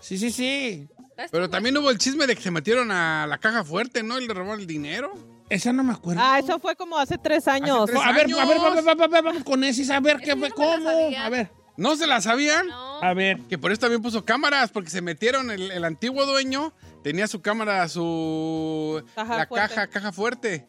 [0.00, 0.88] Sí, sí, sí.
[1.30, 4.18] Pero también hubo el chisme de que se metieron a la caja fuerte, ¿no?
[4.20, 5.12] Y le robaron el dinero.
[5.48, 6.20] Esa no me acuerdo.
[6.24, 7.86] Ah, eso fue como hace tres años.
[7.86, 10.34] tres a ver, a ver, va- va- va- va- vamos con ese, a ver qué
[10.36, 10.88] fue, cómo.
[10.88, 12.66] A ver, ¿No se la sabían?
[12.68, 13.02] No.
[13.02, 13.40] a ver.
[13.48, 17.42] Que por eso también puso cámaras, porque se metieron, el, el antiguo dueño tenía su
[17.42, 19.02] cámara, su...
[19.14, 19.68] Caja la fuerte.
[19.74, 20.68] caja, caja fuerte.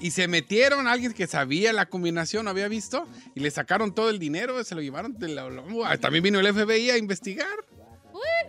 [0.00, 4.18] Y se metieron, alguien que sabía la combinación, había visto, y le sacaron todo el
[4.18, 5.12] dinero, se lo llevaron.
[5.18, 5.50] de la-
[5.84, 7.46] ah, también vino el FBI a investigar.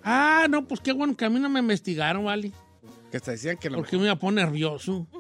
[0.04, 2.52] Ah, no, pues qué bueno que a mí no me investigaron, ¿vale?
[3.12, 5.06] Que hasta decían que lo Porque me iba a poner nervioso.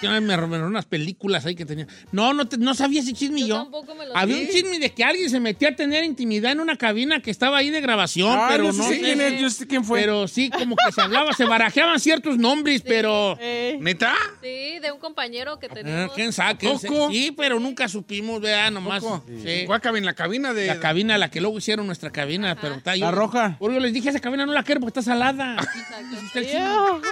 [0.00, 1.86] Que me robaron unas películas ahí que tenía.
[2.12, 3.56] No, no, te- no sabía ese chisme Yo yo.
[3.56, 4.42] tampoco me lo Había sé.
[4.42, 7.58] un chisme de que alguien se metió a tener intimidad en una cabina que estaba
[7.58, 9.00] ahí de grabación, Ah, pero yo no sé sé.
[9.00, 10.00] quién es, yo sé quién fue.
[10.00, 13.36] Pero sí, como que se hablaba, se barajeaban ciertos nombres, pero.
[13.40, 14.14] Eh, ¿Neta?
[14.40, 16.12] Sí, de un compañero que Ah, tenemos.
[16.14, 16.56] ¿Quién sabe?
[16.56, 16.94] quién sabe?
[16.94, 17.10] ¿Poco?
[17.10, 19.02] Sí, pero nunca supimos, vea, nomás.
[19.42, 19.66] Sí.
[19.70, 20.66] Acá en la cabina de...
[20.66, 23.56] La cabina, la que luego hicieron nuestra cabina, pero está La roja.
[23.58, 25.56] Porque yo les dije, esa cabina no la quiero porque está salada.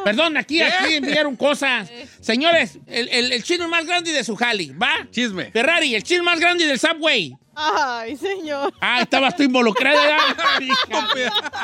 [0.05, 1.91] Perdón, aquí, aquí enviaron cosas.
[2.21, 5.07] Señores, el, el, el chino más grande de su jali, ¿va?
[5.11, 5.51] Chisme.
[5.51, 7.37] Ferrari, el chino más grande del Subway.
[7.55, 8.73] Ay, señor.
[8.81, 10.19] Ah, estabas tú involucrada.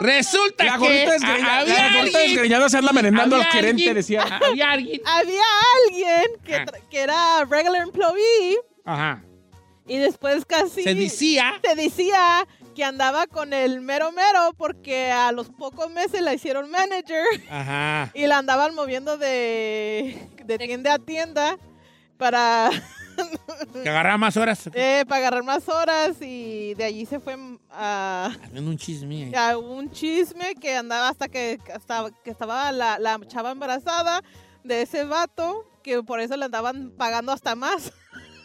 [0.00, 1.58] Resulta La que había la
[2.00, 4.22] alguien- desgreñada hacerla merendando al había gerente, alguien- decía.
[4.50, 5.00] Había alguien.
[5.04, 5.42] Había
[5.86, 6.64] alguien que, Ah.
[6.90, 9.22] que era regular employee Ajá.
[9.86, 11.60] y después casi Se decía.
[11.64, 16.70] se decía que andaba con el mero mero porque a los pocos meses la hicieron
[16.70, 18.10] manager Ajá.
[18.14, 21.56] y la andaban moviendo de, de tienda a tienda
[22.16, 22.70] para,
[23.82, 24.68] Que agarraba más horas.
[24.74, 27.36] eh, para agarrar más horas y de allí se fue
[27.70, 29.24] a, Haciendo un chisme.
[29.24, 29.34] ahí.
[29.34, 34.22] a un chisme que andaba hasta que, hasta que estaba la, la chava embarazada
[34.64, 37.92] de ese vato que por eso le andaban pagando hasta más.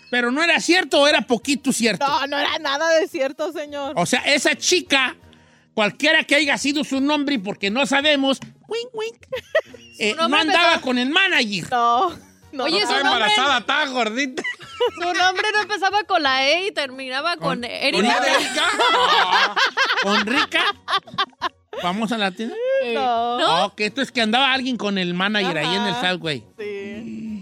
[0.09, 2.05] Pero no era cierto o era poquito cierto.
[2.07, 3.93] No, no era nada de cierto, señor.
[3.97, 5.15] O sea, esa chica,
[5.73, 9.17] cualquiera que haya sido su nombre, y porque no sabemos, wink, wink,
[9.99, 11.69] eh, no andaba empezó- con el manager.
[11.71, 12.09] No,
[12.53, 12.63] no.
[12.63, 14.43] Oye, su nombre, embarazada, estaba gordita.
[14.95, 18.23] su nombre no empezaba con la E y terminaba con, Erika.
[20.03, 20.63] ¿Con Rica?
[21.83, 22.55] ¿Vamos a la tienda?
[22.93, 23.39] no.
[23.39, 23.65] ¿No?
[23.65, 25.95] Ok, esto es que andaba alguien con el manager ahí en el.
[25.95, 26.43] Subway.
[26.57, 27.36] Sí.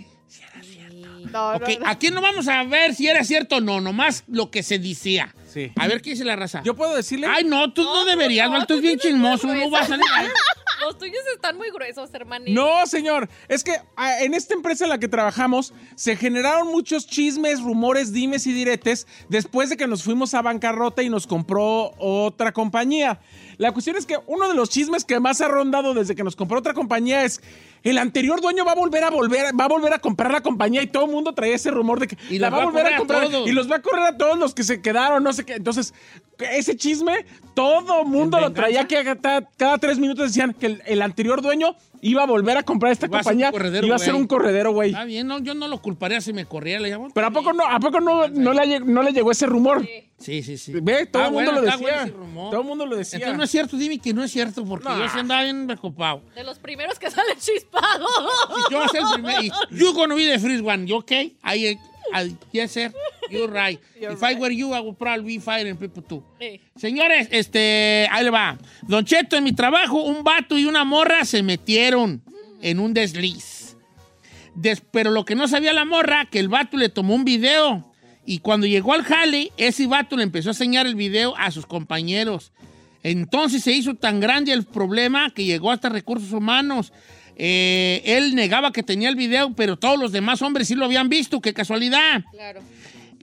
[1.35, 1.87] No, no, Ok, no.
[1.87, 5.35] aquí no vamos a ver si era cierto o no, nomás lo que se decía.
[5.51, 5.71] Sí.
[5.75, 6.61] A ver qué dice la raza.
[6.63, 7.27] ¿Yo puedo decirle?
[7.27, 9.87] Ay, no, tú no, No, deberías, Val, tú tú es bien chismoso, no vas a
[9.87, 10.27] salir ahí.
[10.81, 12.51] Los tuyos están muy gruesos, hermanito.
[12.51, 13.29] No, señor.
[13.47, 18.11] Es que ah, en esta empresa en la que trabajamos se generaron muchos chismes, rumores,
[18.11, 23.19] dimes y diretes después de que nos fuimos a bancarrota y nos compró otra compañía.
[23.57, 26.35] La cuestión es que uno de los chismes que más ha rondado desde que nos
[26.35, 27.41] compró otra compañía es
[27.83, 30.81] el anterior dueño va a volver a volver, va a volver a comprar la compañía
[30.81, 32.87] y todo el mundo traía ese rumor de que Y la los va a volver
[32.87, 33.47] a comprar todos.
[33.47, 35.53] y los va a correr a todos los que se quedaron, no sé qué.
[35.53, 35.93] Entonces,
[36.39, 40.83] ese chisme todo el mundo lo traía que cada, cada tres minutos decían que el,
[40.87, 41.75] el anterior dueño
[42.09, 43.51] iba a volver a comprar esta Iba compañía.
[43.51, 44.89] corredero, iba a ser un corredero, güey.
[44.91, 46.79] Está bien, no, yo no lo culparía si me corriera.
[46.79, 47.09] Le llamo.
[47.13, 49.85] Pero ¿a poco no, a poco no, no, le, lleg- no le llegó ese rumor?
[50.17, 50.71] Sí, sí, sí.
[50.81, 51.77] Ve, todo el mundo bueno, lo decía.
[51.81, 52.49] bueno ese rumor.
[52.51, 53.17] todo el mundo lo decía.
[53.17, 54.97] Entonces no es cierto, dime que no es cierto, porque No.
[54.99, 56.21] yo sí andaba bien preocupado.
[56.35, 58.09] De los primeros que salen chispados.
[58.67, 60.95] Si yo voy a ser el primer, y you gonna be the first one, you
[60.97, 61.35] okay?
[61.43, 61.77] I,
[62.13, 62.91] I, yes, sir.
[63.29, 63.79] You're right.
[63.99, 64.39] You're If I right.
[64.39, 66.23] were you, I would probably be firing people too.
[66.39, 66.61] Sí.
[66.75, 68.57] Señores, este, ahí le va.
[68.87, 72.21] Don Cheto, en mi trabajo, un vato y una morra se metieron
[72.61, 73.75] en un desliz.
[74.55, 77.91] Des- pero lo que no sabía la morra, que el vato le tomó un video.
[78.25, 81.65] Y cuando llegó al jale, ese vato le empezó a enseñar el video a sus
[81.65, 82.51] compañeros.
[83.03, 86.91] Entonces se hizo tan grande el problema que llegó hasta recursos humanos.
[87.35, 91.09] Eh, él negaba que tenía el video, pero todos los demás hombres sí lo habían
[91.09, 91.41] visto.
[91.41, 92.23] ¡Qué casualidad!
[92.31, 92.61] Claro.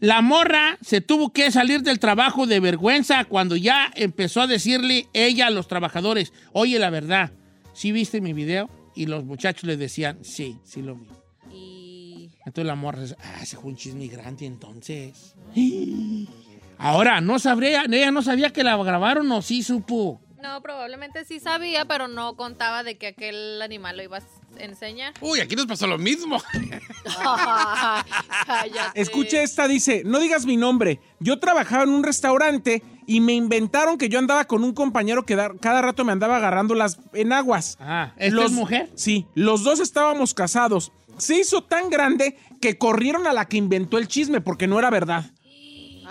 [0.03, 5.07] La morra se tuvo que salir del trabajo de vergüenza cuando ya empezó a decirle
[5.12, 7.31] ella a los trabajadores, oye, la verdad,
[7.72, 8.68] ¿sí viste mi video?
[8.96, 11.07] Y los muchachos le decían, sí, sí lo vi.
[11.55, 15.37] Y Entonces la morra dice, ah, ese fue un chisme grande entonces.
[16.79, 20.20] Ahora, no sabría, ella no sabía que la grabaron o sí supo.
[20.42, 24.24] No, probablemente sí sabía, pero no contaba de que aquel animal lo ibas
[24.59, 25.14] a enseñar.
[25.20, 26.42] Uy, aquí nos pasó lo mismo.
[28.46, 29.00] Cállate.
[29.00, 31.00] Escuche esta, dice, no digas mi nombre.
[31.20, 35.37] Yo trabajaba en un restaurante y me inventaron que yo andaba con un compañero que
[35.37, 37.76] da- cada rato me andaba agarrando las enaguas.
[37.81, 38.90] Ah, ¿esta es mujer?
[38.94, 40.92] Sí, los dos estábamos casados.
[41.18, 44.90] Se hizo tan grande que corrieron a la que inventó el chisme porque no era
[44.90, 45.26] verdad.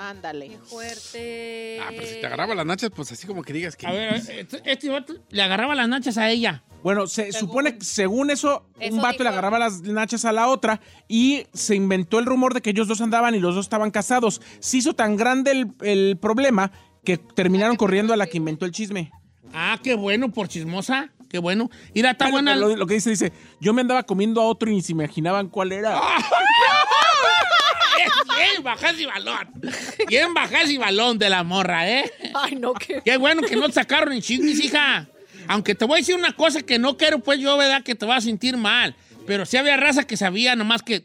[0.09, 0.47] Ándale.
[0.49, 1.77] Qué fuerte.
[1.81, 3.85] Ah, pero si te agarraba las nachas, pues así como que digas que.
[3.85, 6.63] A ver, este, este vato le agarraba las nachas a ella.
[6.81, 9.23] Bueno, se supone que según eso, Eso un vato dijo.
[9.25, 12.87] le agarraba las nachas a la otra y se inventó el rumor de que ellos
[12.87, 14.41] dos andaban y los dos estaban casados.
[14.59, 16.71] Se hizo tan grande el, el problema
[17.03, 19.11] que terminaron corriendo a la que inventó el chisme.
[19.53, 21.11] Ah, qué bueno, por chismosa.
[21.29, 21.69] Qué bueno.
[21.93, 22.55] Mira, está Bueno, buena.
[22.55, 25.47] Lo, lo que dice, dice, yo me andaba comiendo a otro y ni se imaginaban
[25.49, 26.01] cuál era.
[28.37, 29.51] Bien, bajas y balón.
[30.07, 32.11] Bien, bajas y balón de la morra, ¿eh?
[32.33, 33.01] Ay, no, qué.
[33.03, 35.07] Qué bueno que no te sacaron en chismes, hija.
[35.47, 37.83] Aunque te voy a decir una cosa que no quiero, pues yo, ¿verdad?
[37.83, 38.95] Que te vas a sentir mal.
[39.25, 41.03] Pero sí había raza que sabía, nomás que.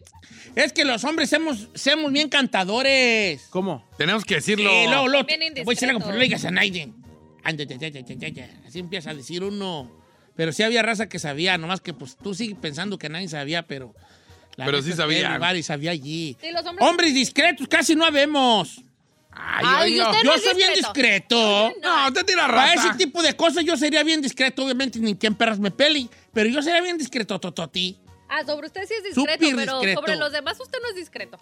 [0.55, 3.47] Es que los hombres somos, somos bien cantadores.
[3.51, 3.85] ¿Cómo?
[3.99, 4.71] Tenemos que decirlo.
[4.73, 6.93] Y luego, luego, voy a decir algo, pero no le digas a nadie.
[7.45, 8.51] Ande, ya, ya, ya, ya, ya.
[8.67, 9.91] Así empieza a decir uno.
[10.35, 13.67] Pero sí había raza que sabía, nomás que pues tú sigues pensando que nadie sabía,
[13.67, 13.95] pero.
[14.57, 14.90] La Pero sí
[15.57, 16.37] y sabía allí.
[16.40, 18.81] Sí, los hombres- Hombres discretos casi no habemos.
[19.31, 21.73] Ay, Ay, Yo no es soy bien discreto.
[21.83, 22.88] No, usted tira Para raza.
[22.88, 26.09] ese tipo de cosas yo sería bien discreto, obviamente, ni quien perras me peli.
[26.33, 27.99] Pero yo sería bien discreto, Tototi.
[28.31, 30.01] Ah, sobre usted sí es discreto, pero discreto.
[30.01, 31.38] sobre los demás usted no es discreto.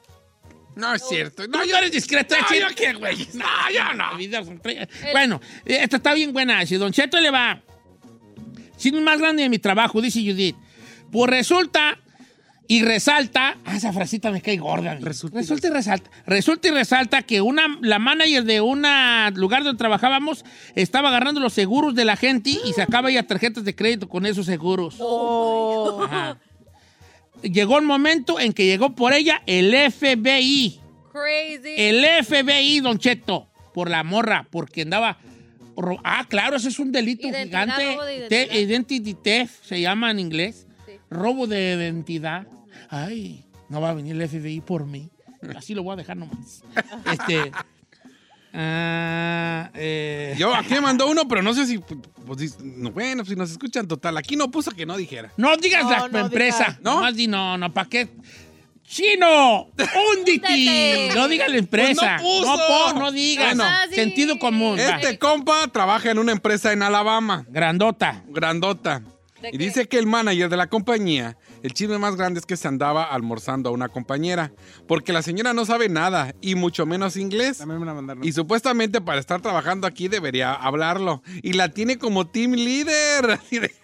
[0.74, 1.46] No es cierto.
[1.46, 2.34] No, yo yo eres discreto.
[2.36, 3.28] No, yo qué, güey.
[3.34, 4.18] No, yo no.
[5.12, 6.66] Bueno, esta está bien buena.
[6.66, 7.62] Si Don Cheto le va.
[8.76, 10.56] Sin más grande de mi trabajo, dice Judith.
[11.12, 11.98] Pues resulta
[12.66, 13.58] y resalta.
[13.64, 14.94] Ah, esa frasita me cae gorda.
[14.96, 16.10] Resulta, y resalta.
[16.26, 18.82] Resulta y resalta que una, la manager de un
[19.34, 23.74] lugar donde trabajábamos estaba agarrando los seguros de la gente y sacaba ya tarjetas de
[23.74, 24.96] crédito con esos seguros.
[26.04, 26.38] Ajá.
[27.42, 30.80] Llegó el momento en que llegó por ella el FBI.
[31.12, 31.74] Crazy.
[31.76, 35.18] El FBI, Don Cheto, por la morra, porque andaba.
[36.04, 38.60] Ah, claro, ese es un delito Identidad, gigante.
[38.60, 40.63] identity theft se llama en inglés.
[41.14, 42.46] Robo de identidad.
[42.90, 45.10] Ay, no va a venir el FBI por mí.
[45.56, 46.62] Así lo voy a dejar nomás.
[47.12, 47.52] este.
[48.52, 51.78] ah, eh, Yo aquí me mandó uno, pero no sé si.
[51.78, 54.16] Pues, no, bueno, si nos escuchan total.
[54.16, 55.30] Aquí no puso que no dijera.
[55.36, 56.64] no digas No, la no empresa.
[56.64, 56.80] digas.
[56.82, 56.94] ¿No?
[56.96, 58.08] Nomás di no, no, ¿para qué?
[58.86, 59.70] ¡Chino!
[59.78, 61.08] Húndete.
[61.14, 62.18] No diga la empresa.
[62.20, 62.94] Pues no puso.
[62.94, 63.56] No, no digas.
[63.56, 63.64] Bueno.
[63.66, 63.94] Ah, sí.
[63.94, 64.78] Sentido común.
[64.78, 65.00] va.
[65.00, 68.22] Este compa trabaja en una empresa en Alabama, Grandota.
[68.28, 69.02] grandota.
[69.44, 69.58] ¿De Y qué?
[69.58, 73.04] dice que el manager de la compañía, el chisme más grande es que se andaba
[73.04, 74.52] almorzando a una compañera,
[74.88, 77.58] porque la señora no sabe nada y mucho menos inglés.
[77.58, 78.24] También me la mandaron.
[78.24, 81.22] Y supuestamente para estar trabajando aquí debería hablarlo.
[81.42, 83.30] Y la tiene como team leader.
[83.32, 83.74] Así de,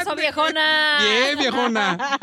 [0.00, 0.98] Eso, viejona.
[1.00, 2.18] Bien, viejona.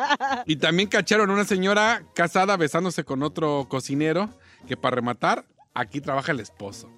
[0.46, 4.30] Y también cacharon a una señora casada besándose con otro cocinero
[4.68, 6.90] que para rematar, aquí trabaja el esposo.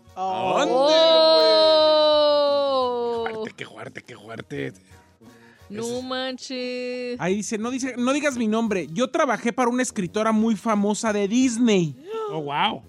[1.43, 3.26] Oh.
[3.30, 4.74] Fuerte, qué fuerte, qué fuerte.
[5.78, 7.20] No manches.
[7.20, 8.88] Ahí dice no, dice, no digas mi nombre.
[8.92, 11.96] Yo trabajé para una escritora muy famosa de Disney.
[12.32, 12.82] Oh, wow.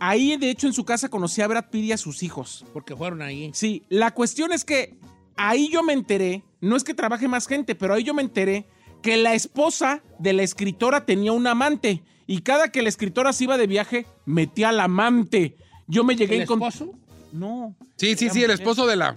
[0.00, 2.64] Ahí, de hecho, en su casa conocí a Brad Pitt y a sus hijos.
[2.72, 3.50] Porque fueron ahí.
[3.52, 4.96] Sí, la cuestión es que
[5.36, 8.66] ahí yo me enteré, no es que trabaje más gente, pero ahí yo me enteré
[9.02, 12.02] que la esposa de la escritora tenía un amante.
[12.26, 15.56] Y cada que la escritora se iba de viaje, metía al amante.
[15.86, 16.72] Yo me llegué ¿El a encontrar.
[16.72, 16.92] esposo?
[17.32, 17.74] No.
[17.96, 19.16] Sí, sí, sí, el esposo de la.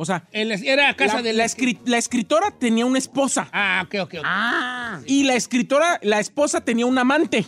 [0.00, 3.48] O sea, El- era a casa la, de la escri- la escritora tenía una esposa.
[3.52, 4.14] Ah, ok, ok.
[4.20, 5.02] ok.
[5.06, 7.44] Y la escritora, la esposa tenía un amante.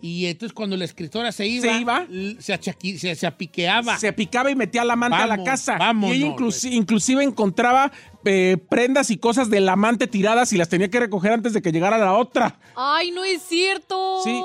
[0.00, 2.06] Y entonces cuando la escritora se iba, Se iba.
[2.40, 3.96] se, achaqui- se, se apiqueaba.
[3.98, 5.76] Se picaba y metía al amante a la Vamos, casa.
[5.78, 7.92] vámonos, y ella inclusi- inclusive encontraba
[8.24, 11.70] eh, prendas y cosas del amante tiradas y las tenía que recoger antes de que
[11.72, 12.58] llegara la otra.
[12.76, 14.20] Ay, no es cierto.
[14.24, 14.40] Sí.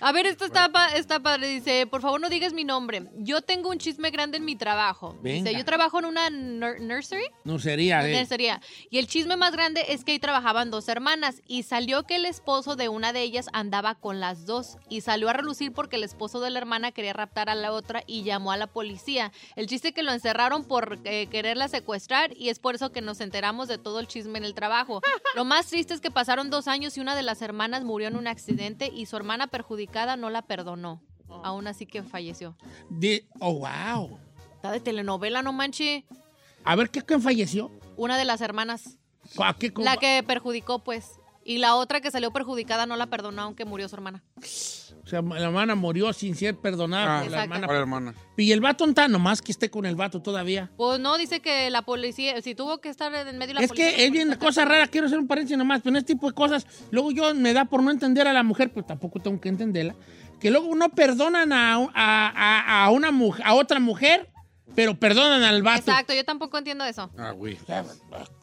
[0.00, 1.48] A ver, esto está, pa- está padre.
[1.48, 3.04] Dice, por favor no digas mi nombre.
[3.16, 5.16] Yo tengo un chisme grande en mi trabajo.
[5.22, 5.48] Venga.
[5.50, 7.24] Dice, yo trabajo en una nur- nursery.
[7.44, 8.18] No sería, Una eh.
[8.20, 8.60] nursería.
[8.90, 11.42] Y el chisme más grande es que ahí trabajaban dos hermanas.
[11.46, 14.76] Y salió que el esposo de una de ellas andaba con las dos.
[14.88, 18.02] Y salió a relucir porque el esposo de la hermana quería raptar a la otra
[18.06, 19.32] y llamó a la policía.
[19.56, 23.00] El chiste es que lo encerraron por eh, quererla secuestrar y es por eso que
[23.00, 25.00] nos enteramos de todo el chisme en el trabajo.
[25.34, 28.16] Lo más triste es que pasaron dos años y una de las hermanas murió en
[28.16, 29.46] un accidente y su hermana
[30.16, 31.02] no la perdonó.
[31.44, 32.56] Aún así que falleció.
[32.88, 34.18] De- oh, wow.
[34.54, 36.04] Está de telenovela, no manche.
[36.64, 37.70] A ver, ¿qué, ¿quién falleció?
[37.96, 38.98] Una de las hermanas.
[39.38, 41.17] ¿A qué La que perjudicó, pues.
[41.48, 44.22] Y la otra que salió perjudicada no la perdonó aunque murió su hermana.
[44.36, 47.66] O sea, la hermana murió sin ser perdonada Ah, por la hermana.
[47.66, 48.14] Hola, hermana.
[48.36, 50.70] Y el vato está nomás que esté con el vato todavía.
[50.76, 53.68] Pues no, dice que la policía, si tuvo que estar en medio de la Es
[53.68, 53.96] policía.
[53.96, 56.34] que es bien cosa rara, quiero hacer un paréntesis nomás, pero en este tipo de
[56.34, 59.48] cosas, luego yo me da por no entender a la mujer, pero tampoco tengo que
[59.48, 59.94] entenderla,
[60.38, 64.28] que luego no perdonan a, a- a- a una mujer, a otra mujer,
[64.74, 65.90] pero perdonan al vato.
[65.90, 67.10] Exacto, yo tampoco entiendo eso.
[67.18, 67.58] Ah, güey.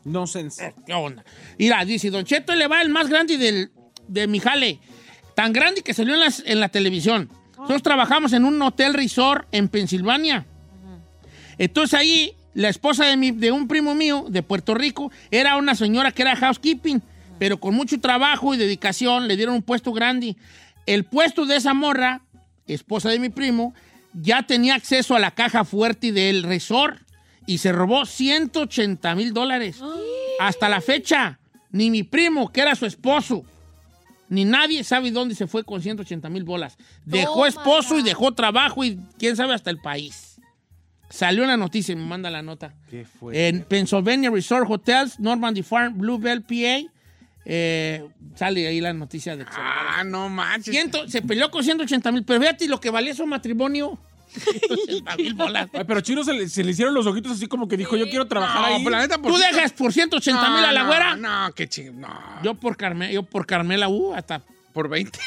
[0.04, 0.74] No sense.
[0.86, 1.24] ¿Qué onda?
[1.58, 3.72] Mira, dice, Don Cheto le va el más grande del,
[4.08, 4.80] de mi jale.
[5.36, 7.30] Tan grande que salió en, las- en la televisión.
[7.58, 10.46] Nosotros trabajamos en un hotel resort en Pensilvania.
[11.58, 15.76] Entonces ahí, la esposa de, mi- de un primo mío de Puerto Rico era una
[15.76, 17.02] señora que era housekeeping,
[17.40, 20.36] pero con mucho trabajo y dedicación le dieron un puesto grande.
[20.86, 22.22] El puesto de esa morra,
[22.68, 23.74] esposa de mi primo,
[24.16, 26.98] ya tenía acceso a la caja fuerte del resort
[27.46, 29.80] y se robó 180 mil dólares.
[30.40, 31.40] Hasta la fecha,
[31.72, 33.44] ni mi primo, que era su esposo,
[34.30, 36.78] ni nadie sabe dónde se fue con 180 mil bolas.
[37.06, 37.50] Dejó Tómala.
[37.50, 40.40] esposo y dejó trabajo y quién sabe hasta el país.
[41.10, 42.74] Salió en la noticia y me manda la nota.
[42.90, 43.48] ¿Qué fue?
[43.48, 46.92] En Pennsylvania Resort Hotels, Normandy Farm, Bluebell, PA.
[47.46, 48.06] Eh,
[48.36, 50.74] sale ahí la noticia de que se- Ah, no manches.
[50.74, 53.98] Ciento- se peleó con 180 mil, pero fíjate lo que valía su matrimonio.
[54.36, 55.70] 180 mil bolas.
[55.74, 58.10] Ay, pero Chino se le, se le hicieron los ojitos así como que dijo, yo
[58.10, 58.84] quiero trabajar No, ahí.
[58.84, 61.16] pero la neta, por ¿Tú dejas por 180 mil a la No, güera?
[61.16, 62.00] No, qué ching.
[62.02, 62.10] No.
[62.44, 64.42] Yo por, Carme- yo por Carmela U hasta...
[64.76, 65.18] Por 20.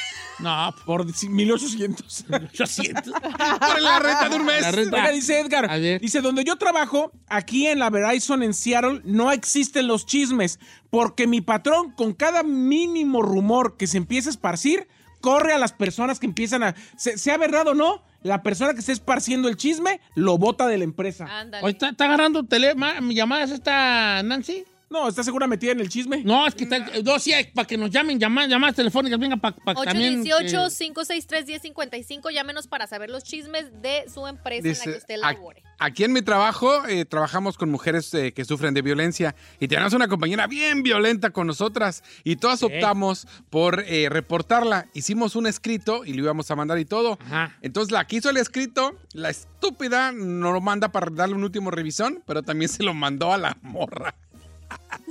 [0.40, 2.22] No, Por 1800.
[2.28, 3.12] por 800.
[3.12, 4.60] por la renta de un mes.
[4.60, 4.96] La renta.
[4.98, 6.00] Oiga, dice Edgar, A ver.
[6.00, 11.26] dice, donde yo trabajo, aquí en la Verizon en Seattle, no existen los chismes, porque
[11.26, 14.86] mi patrón, con cada mínimo rumor que se empieza a esparcir,
[15.20, 16.76] corre a las personas que empiezan a...
[16.96, 20.78] se- sea verdad o no, la persona que esté esparciendo el chisme, lo bota de
[20.78, 21.24] la empresa.
[21.26, 21.64] Ándale.
[21.64, 24.64] Oye, ¿Está, está agarrando tele, ma- llamadas esta Nancy?
[24.90, 26.22] No, ¿está segura metida en el chisme?
[26.24, 26.78] No, es que está...
[27.04, 30.26] No, sí, para que nos llamen, llamadas, llamadas telefónicas, venga, para también...
[30.26, 32.32] eh, 818-563-1055.
[32.32, 35.62] Llámenos para saber los chismes de su empresa en la que Dice, usted "Ac- labore.
[35.78, 39.92] aquí en mi trabajo eh, trabajamos con mujeres eh, que sufren de violencia y tenemos
[39.92, 44.86] una compañera bien violenta con nosotras y todas optamos por eh, reportarla.
[44.94, 47.18] Hicimos un escrito y lo íbamos a mandar y todo.
[47.26, 47.56] Ajá.
[47.62, 51.70] Entonces la que hizo el escrito, la estúpida no lo manda para darle un último
[51.70, 54.14] revisión, pero también se lo mandó a la morra.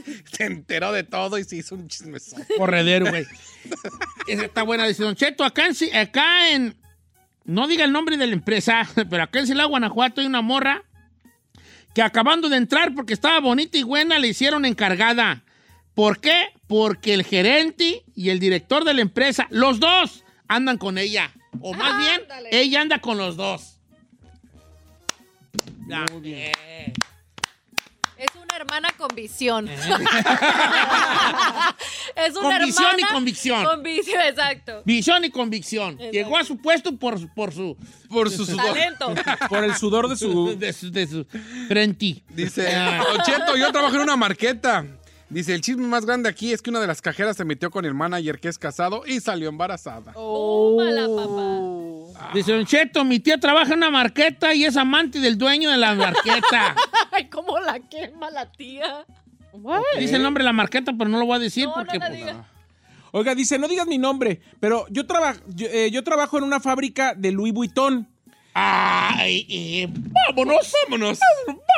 [0.31, 2.43] se enteró de todo y se hizo un chismezón.
[2.57, 3.25] Corredero, güey.
[4.27, 4.87] Esa está buena.
[4.87, 6.75] Dice, Don Cheto, acá en, acá en...
[7.45, 10.83] No diga el nombre de la empresa, pero acá en Silao, Guanajuato, hay una morra
[11.93, 15.43] que acabando de entrar porque estaba bonita y buena, le hicieron encargada.
[15.95, 16.49] ¿Por qué?
[16.67, 21.31] Porque el gerente y el director de la empresa, los dos, andan con ella.
[21.59, 22.49] O más bien, Ándale.
[22.51, 23.79] ella anda con los dos.
[25.87, 26.51] Ya, bien.
[28.57, 29.69] Hermana con visión.
[29.69, 29.85] es
[32.35, 33.63] una Con visión y hermana convicción.
[33.63, 34.81] Con visión, exacto.
[34.83, 35.97] Visión y convicción.
[36.11, 37.77] Llegó a su puesto por, por su...
[38.09, 38.73] Por su sudor.
[38.73, 39.13] Talento.
[39.49, 40.55] Por el sudor de su...
[40.59, 41.25] de su, de su
[41.67, 42.23] frente.
[42.29, 43.03] Dice, Ah.
[43.03, 44.83] Don Cheto, yo trabajo en una marqueta.
[45.29, 47.83] Dice, el chisme más grande aquí es que una de las cajeras se metió con
[47.83, 50.13] el manager que es casado y salió embarazada.
[50.13, 52.31] Tómala, papá.
[52.33, 55.77] Dice Don Cheto, mi tía trabaja en una marqueta y es amante del dueño de
[55.77, 56.75] la marqueta.
[57.11, 59.05] Ay, cómo la quema la tía.
[59.99, 61.97] Dice el nombre de la marqueta, pero no lo voy a decir No, porque...
[61.99, 62.45] no la pues, diga.
[63.11, 66.59] Oiga, dice, no digas mi nombre, pero yo, traba- yo, eh, yo trabajo en una
[66.59, 68.07] fábrica de Louis Vuitton.
[68.59, 69.45] ¡Ay!
[69.49, 69.87] eh,
[70.27, 70.73] ¡Vámonos!
[70.89, 71.19] ¡Vámonos!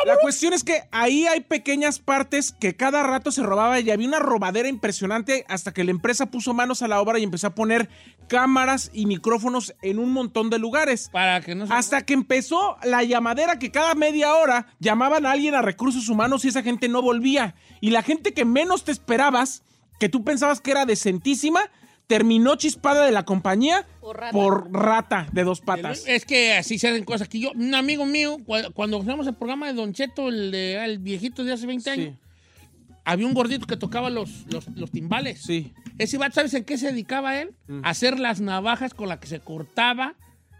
[0.05, 4.07] La cuestión es que ahí hay pequeñas partes que cada rato se robaba y había
[4.07, 7.55] una robadera impresionante hasta que la empresa puso manos a la obra y empezó a
[7.55, 7.89] poner
[8.29, 11.09] cámaras y micrófonos en un montón de lugares.
[11.11, 11.73] Para que no se...
[11.73, 16.45] Hasta que empezó la llamadera que cada media hora llamaban a alguien a recursos humanos
[16.45, 17.55] y esa gente no volvía.
[17.81, 19.63] Y la gente que menos te esperabas,
[19.99, 21.59] que tú pensabas que era decentísima,
[22.09, 24.31] terminó chispada de la compañía Por rata.
[24.33, 26.03] por rata de dos patas.
[26.07, 27.29] Es que así se hacen cosas.
[27.29, 30.83] Que yo, un amigo mío, cu- cuando hacíamos el programa de Don Cheto, el, de,
[30.83, 32.01] el viejito de hace 20 Sí.
[32.01, 32.15] años,
[33.05, 35.43] había un gordito que tocaba los, los, los timbales.
[35.43, 35.71] Sí.
[35.99, 37.51] Ese vato, ¿sabes en qué se dedicaba él?
[37.67, 37.85] Mm.
[37.85, 40.15] A hacer las navajas con las que se cortaba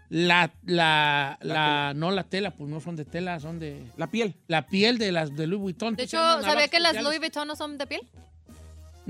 [0.08, 4.36] la, la, la, no la tela, pues no son de tela, son de La piel.
[4.46, 5.96] la piel de las de Louis Vuitton.
[5.96, 7.00] De hecho, ¿sabía que las.
[7.02, 8.02] Louis Vuitton no son de piel?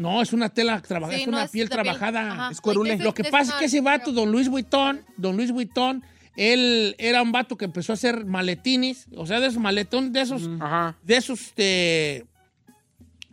[0.00, 2.32] No, es una tela trabajada, Sí, es no una es piel trabajada.
[2.32, 2.50] Ajá.
[2.52, 2.96] Es cuerule.
[2.96, 6.02] Lo que pasa es que ese vato, don Luis Vuitton, don Luis Vuitton,
[6.36, 10.22] él era un vato que empezó a hacer maletines, o sea, de esos maletón, de
[10.22, 10.96] esos, Ajá.
[11.02, 12.24] de esos, este,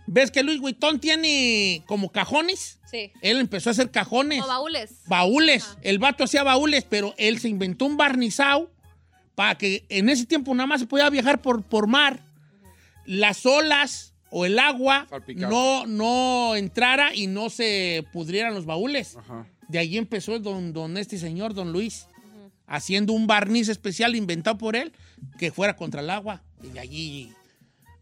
[0.07, 2.81] ¿ves que Luis Vuitton tiene como cajones?
[2.91, 3.13] Sí.
[3.21, 4.41] Él empezó a hacer cajones.
[4.41, 5.03] Como baúles.
[5.07, 5.63] Baúles.
[5.63, 5.79] Ajá.
[5.83, 8.69] El vato hacía baúles, pero él se inventó un barnizado
[9.35, 12.25] para que en ese tiempo nada más se podía viajar por, por mar.
[13.05, 15.49] Las olas o el agua Salpicado.
[15.51, 19.15] no, no entrara y no se pudrieran los baúles.
[19.17, 19.47] Ajá.
[19.67, 22.07] De ahí empezó don, don este señor, don Luis,
[22.65, 24.91] haciendo un barniz especial inventado por él
[25.37, 26.41] que fuera contra el agua.
[26.63, 27.33] Y de allí,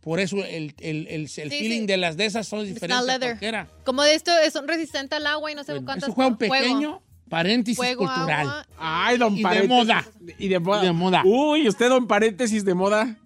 [0.01, 1.85] por eso el, el, el- el feeling sí.
[1.87, 2.89] de las de esas son diferentes.
[2.89, 3.29] not a leather.
[3.31, 3.67] cualquiera.
[3.83, 6.37] Como de esto, son resistentes al agua y no sé Bueno, cuántas eso fue un
[6.37, 6.53] fuego.
[6.53, 8.41] pequeño paréntesis Fuego, cultural.
[8.47, 8.67] agua.
[8.77, 9.69] Ay, don Y de paréntesis.
[9.75, 10.05] moda.
[10.37, 10.83] Y de moda.
[10.83, 11.23] Y de moda.
[11.25, 13.17] Uy, usted, don paréntesis de moda.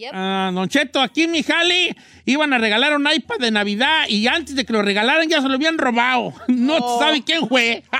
[0.00, 0.10] Yep.
[0.14, 1.94] Ah, don Cheto, aquí en mi jale
[2.24, 5.48] iban a regalar un iPad de Navidad y antes de que lo regalaran ya se
[5.48, 6.32] lo habían robado.
[6.48, 6.98] No Oh.
[6.98, 7.82] sabe quién fue.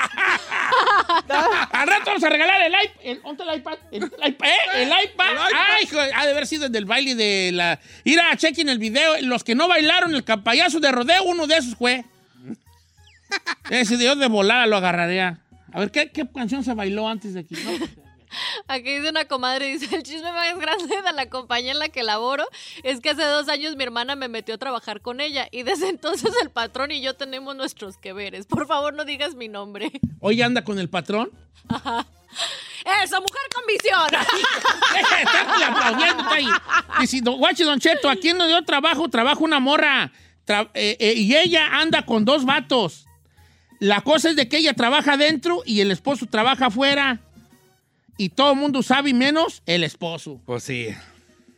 [1.73, 3.01] Al rato vamos a regalar el iPad.
[3.03, 3.79] El, ¿Dónde está el iPad?
[3.93, 4.49] El, el iPad.
[4.49, 4.83] ¿eh?
[4.83, 5.27] El iPad.
[5.55, 7.79] Ay, hijo, ha de haber sido el del baile de la.
[8.05, 9.21] Ir a chequen el video.
[9.23, 12.05] Los que no bailaron el campayazo de rodeo, uno de esos fue.
[13.71, 15.41] Ese Dios de volada lo agarraría.
[15.73, 17.55] A ver, ¿qué, qué canción se bailó antes de aquí?
[17.65, 17.71] No,
[18.69, 22.03] Aquí dice una comadre, dice, el chisme más grande de la compañía en la que
[22.03, 22.45] laboro
[22.83, 25.89] es que hace dos años mi hermana me metió a trabajar con ella y desde
[25.91, 28.47] entonces el patrón y yo tenemos nuestros que veres.
[28.47, 29.91] Por favor, no digas mi nombre.
[30.21, 31.31] Hoy anda con el patrón.
[33.03, 34.09] ¡Esa mujer con visión!
[35.21, 36.47] Estarle aplaudiendo, está ahí.
[37.01, 40.13] Dice, don- guache, don Cheto, aquí en donde yo trabajo, trabajo una morra.
[40.47, 43.07] Tra- eh, eh, y ella anda con dos vatos.
[43.81, 47.21] La cosa es de que ella trabaja adentro y el esposo trabaja afuera.
[48.21, 50.43] Y todo el mundo sabe menos el esposo.
[50.45, 50.89] Pues sí.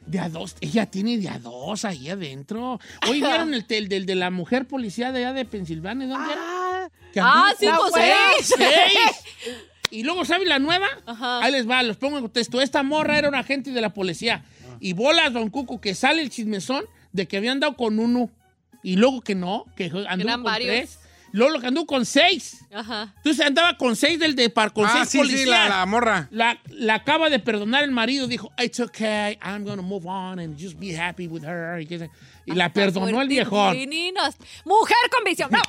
[0.06, 2.78] De a dos, ella tiene de a dos ahí adentro.
[3.08, 6.40] Hoy vieron el del del de la mujer policía de allá de Pensilvania, ¿dónde era?
[6.44, 8.54] Ah, Que ¡Ah, anduvo- sí, pues seis!
[8.56, 9.56] ¡Seis!
[9.90, 10.86] Y luego, ¿sabe la nueva?
[11.04, 11.42] Ajá.
[11.42, 12.60] Ahí les va, los pongo en contexto.
[12.60, 14.44] Esta morra era un agente de la policía.
[14.78, 18.30] Y bolas, don Cuco, que sale el chismezón de que habían dado con uno.
[18.84, 20.68] Y luego que no, que anduvo Eran con varios.
[20.70, 20.98] tres.
[21.32, 22.64] Luego lo que anduvo con seis.
[22.72, 23.12] Ajá.
[23.16, 25.42] Entonces andaba con seis del de par, con ah, seis sí, policías.
[25.42, 26.28] sí, la, la morra.
[26.30, 28.26] La, la acaba de perdonar el marido.
[28.26, 31.80] Dijo, it's okay, I'm gonna move on and just be happy with her.
[31.80, 31.88] Y,
[32.46, 33.76] y la perdonó el viejón.
[33.76, 34.36] Meninas.
[34.64, 35.50] ¡Mujer con visión!
[35.50, 35.60] ¡No!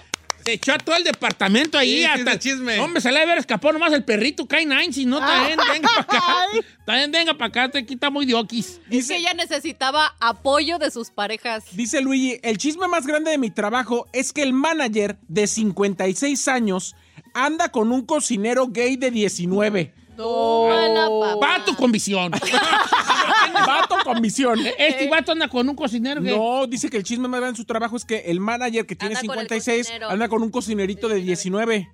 [0.45, 2.79] Se echó a todo el departamento ahí Sí, sí, hasta de chisme.
[2.79, 6.01] Hombre, se le debe haber escapado nomás el perrito K9, si no, también venga para
[6.01, 6.45] acá.
[6.85, 8.79] También venga para acá, te está muy de oquis.
[8.89, 11.63] Es que ella necesitaba apoyo de sus parejas.
[11.71, 16.47] Dice Luigi, el chisme más grande de mi trabajo es que el manager de 56
[16.47, 16.95] años
[17.33, 19.93] anda con un cocinero gay de 19.
[20.15, 21.39] Papá.
[21.39, 22.31] Pato con visión.
[23.53, 24.59] Vato con visión.
[24.77, 26.21] Este vato anda con un cocinero.
[26.21, 28.95] No, dice que el chisme más grande en su trabajo es que el manager que
[28.95, 30.09] tiene Anda con el 56 cocinero.
[30.09, 31.89] anda con un cocinerito de 19.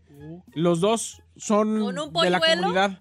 [0.54, 2.62] Los dos son ¿Con un de la polluelo?
[2.62, 3.00] comunidad.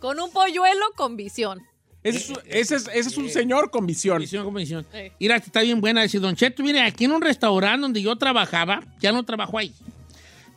[0.00, 1.60] Con un polluelo con visión.
[2.02, 4.18] Ese es, ese es- ese es un señor con visión.
[4.20, 4.86] Visión con visión.
[5.18, 6.02] Mira, esta está bien buena.
[6.02, 9.72] Dice, Don Cheto, mire, aquí en un restaurante donde yo trabajaba, ya no trabajo ahí.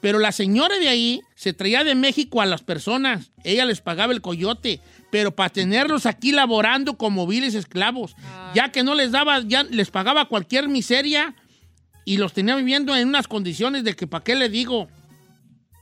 [0.03, 3.31] Pero la señora de ahí se traía de México a las personas.
[3.45, 4.81] Ella les pagaba el coyote,
[5.11, 8.13] pero para tenerlos aquí laborando como viles esclavos.
[8.53, 11.33] Ya que no les daba, ya les pagaba cualquier miseria
[12.03, 14.89] y los tenía viviendo en unas condiciones de que, ¿para qué le digo?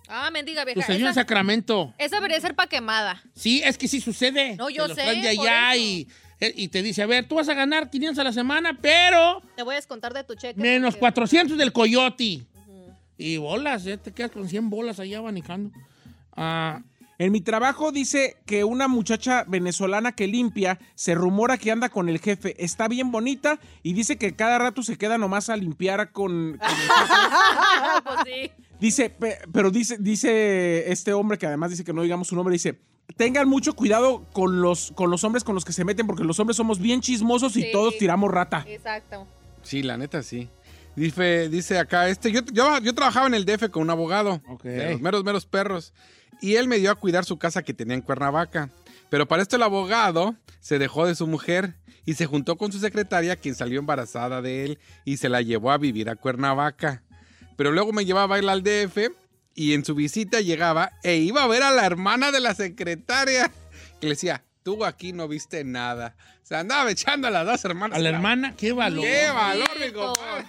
[0.08, 0.80] Ah, mendiga vieja.
[0.82, 1.92] Sucedió en Esa, Sacramento.
[1.98, 3.24] esa debería ser pa' quemada.
[3.34, 4.56] Sí, es que sí sucede.
[4.56, 6.08] No, yo Te los sé, de allá y,
[6.40, 9.42] eh, y te dice, a ver, tú vas a ganar 500 a la semana, pero
[9.56, 10.62] Te voy a descontar de tu cheque.
[10.62, 12.42] menos porque- 400 del coyote.
[13.22, 15.72] Y bolas, ya te quedas con 100 bolas allá abanicando.
[16.36, 16.82] Ah,
[17.20, 22.10] En mi trabajo dice que una muchacha venezolana que limpia se rumora que anda con
[22.10, 22.56] el jefe.
[22.64, 26.70] Está bien bonita y dice que cada rato se queda nomás a limpiar con, con
[26.70, 27.14] el jefe.
[28.04, 28.52] Pues sí.
[28.80, 32.54] Dice, pe- pero dice, dice este hombre que además dice que no digamos su nombre,
[32.54, 32.80] dice,
[33.18, 36.40] tengan mucho cuidado con los, con los hombres con los que se meten, porque los
[36.40, 38.66] hombres somos bien chismosos y todos tiramos rata.
[38.68, 39.28] Exacto.
[39.62, 40.50] Sí, la neta, sí.
[41.02, 44.39] Dice, dice acá, este, yo, yo, yo trabajaba en el DF con un abogado.
[44.47, 44.66] Ok.
[44.66, 45.95] De los meros, meros perros.
[46.41, 48.70] Y él me dio a cuidar su casa que tenía en Cuernavaca.
[49.10, 51.74] Pero para esto el abogado se dejó de su mujer
[52.06, 55.72] y se juntó con su secretaria, quien salió embarazada de él, y se la llevó
[55.72, 57.02] a vivir a Cuernavaca.
[57.58, 59.12] Pero luego me llevaba a bailar al DF
[59.56, 63.52] y en su visita llegaba e iba a ver a la hermana de la secretaria.
[63.99, 66.16] Que le decía, tú aquí no viste nada.
[66.43, 67.97] Se andaba echando a las dos hermanas.
[67.97, 69.04] a la hermana, qué valor.
[69.04, 70.45] ¡Qué valor, mi compadre!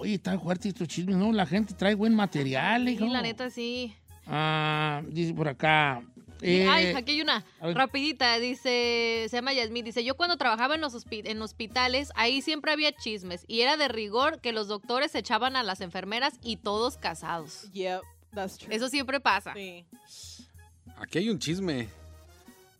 [0.00, 1.32] Oye, está fuerte estos chismes, ¿no?
[1.32, 3.04] La gente trae buen material, hijo.
[3.04, 3.94] Sí, la neta sí.
[4.26, 6.02] Ah, dice por acá.
[6.40, 10.80] eh, Ay, aquí hay una rapidita, dice, se llama Yasmín, dice, yo cuando trabajaba en
[10.82, 15.14] los hospi- en hospitales, ahí siempre había chismes y era de rigor que los doctores
[15.16, 17.68] echaban a las enfermeras y todos casados.
[17.72, 18.02] Yep,
[18.34, 18.72] that's true.
[18.74, 19.52] Eso siempre pasa.
[19.54, 19.84] Sí.
[20.98, 21.88] Aquí hay un chisme.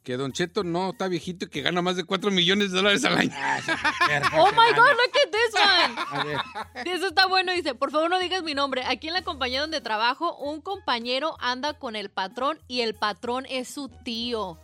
[0.04, 3.04] Que Don Cheto no está viejito y que gana más de 4 millones de dólares
[3.04, 3.30] al año.
[4.38, 5.94] Oh my god, look at this one.
[6.11, 6.38] A ver,
[6.84, 8.82] Sí, Eso está bueno, dice, por favor no digas mi nombre.
[8.86, 13.46] Aquí en la compañía donde trabajo, un compañero anda con el patrón y el patrón
[13.49, 14.59] es su tío.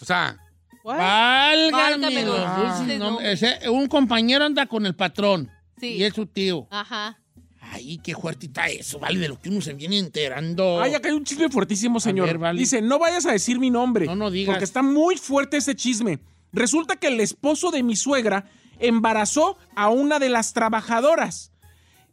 [0.00, 0.38] O sea,
[0.84, 3.42] Válgame los dulces.
[3.42, 5.50] Ese- Un compañero anda con el patrón.
[5.80, 5.94] Sí.
[5.94, 6.66] Y es su tío.
[6.70, 7.18] Ajá.
[7.60, 10.80] Ay, qué fuerte está eso, vale, de lo que uno se viene enterando.
[10.80, 12.26] Ay, acá hay un chisme fuertísimo, señor.
[12.28, 12.58] ver, vale.
[12.60, 14.06] Dice, no vayas a decir mi nombre.
[14.06, 14.54] No, no digas.
[14.54, 16.20] Porque está muy fuerte ese chisme.
[16.52, 18.48] Resulta que el esposo de mi suegra
[18.78, 21.52] embarazó a una de las trabajadoras.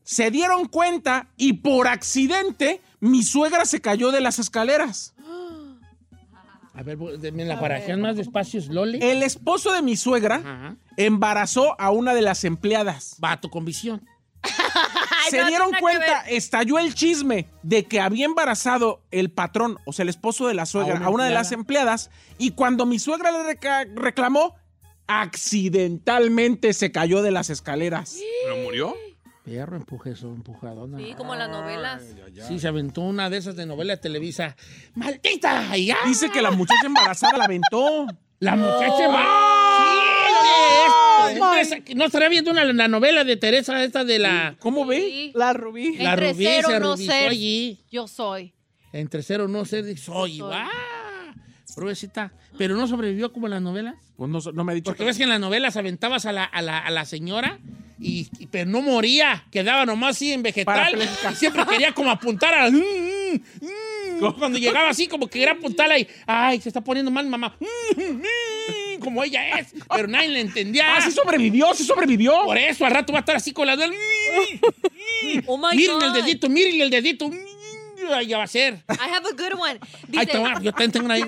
[0.04, 5.14] Se dieron cuenta y por accidente mi suegra se cayó de las escaleras.
[6.76, 8.98] A ver, me la parajean más despacio, Loli.
[9.00, 10.76] El esposo de mi suegra Ajá.
[10.98, 13.16] embarazó a una de las empleadas.
[13.20, 14.02] Vato con visión.
[15.30, 20.04] Se no, dieron cuenta, estalló el chisme de que había embarazado el patrón, o sea,
[20.04, 23.32] el esposo de la suegra, una a una, de las empleadas, y cuando mi suegra
[23.32, 23.58] le
[23.96, 24.56] reclamó,
[25.08, 28.18] accidentalmente se cayó de las escaleras.
[28.44, 28.96] ¿Pero murió?
[29.44, 30.98] Perro, empujeso, empujadona.
[31.00, 32.02] Sí, como las novelas.
[32.48, 34.56] Sí, se aventó una de esas de novela de Televisa.
[34.96, 35.76] ¡Maldita!
[35.76, 35.98] Ya.
[36.06, 38.08] Dice que la muchacha embarazada la aventó.
[38.40, 39.40] La muchacha va.
[41.34, 44.56] Sí, es- no estaría viendo una, la novela de Teresa, esta de la.
[44.60, 45.00] ¿Cómo ve?
[45.02, 45.32] Sí.
[45.36, 45.98] La rubí.
[45.98, 47.30] La Entre rubí ser o se no rubizó ser.
[47.30, 47.80] allí.
[47.92, 48.54] Yo soy.
[48.92, 50.38] Entre cero no ser, soy.
[50.38, 50.42] Soy.
[50.54, 50.70] ¡Ah!
[51.76, 52.32] Pruebecita.
[52.58, 53.96] Pero no sobrevivió como en las novelas.
[54.16, 54.86] Pues no, no me ha dicho.
[54.86, 57.60] Porque ves que en las novelas aventabas a la, a la, a la señora,
[58.00, 59.46] y, y- pero no moría.
[59.52, 60.96] Quedaba nomás así en vegetal.
[61.32, 62.70] Y siempre quería como apuntar a.
[64.38, 66.08] Cuando llegaba así, como que quería apuntarla y.
[66.28, 67.58] ¡Ay, se está poniendo mal, mamá!
[69.00, 69.74] Como ella es.
[69.94, 70.96] Pero nadie le entendía.
[70.96, 72.44] Ah, sí sobrevivió, sí sobrevivió.
[72.46, 73.92] Por eso, al rato va a estar así con la del.
[75.48, 76.04] Oh my miren God.
[76.04, 77.30] el dedito, miren el dedito.
[78.26, 78.84] Ya va a ser.
[78.90, 79.80] I have a good one.
[80.18, 81.16] Ay, Dice, va, yo también tengo una.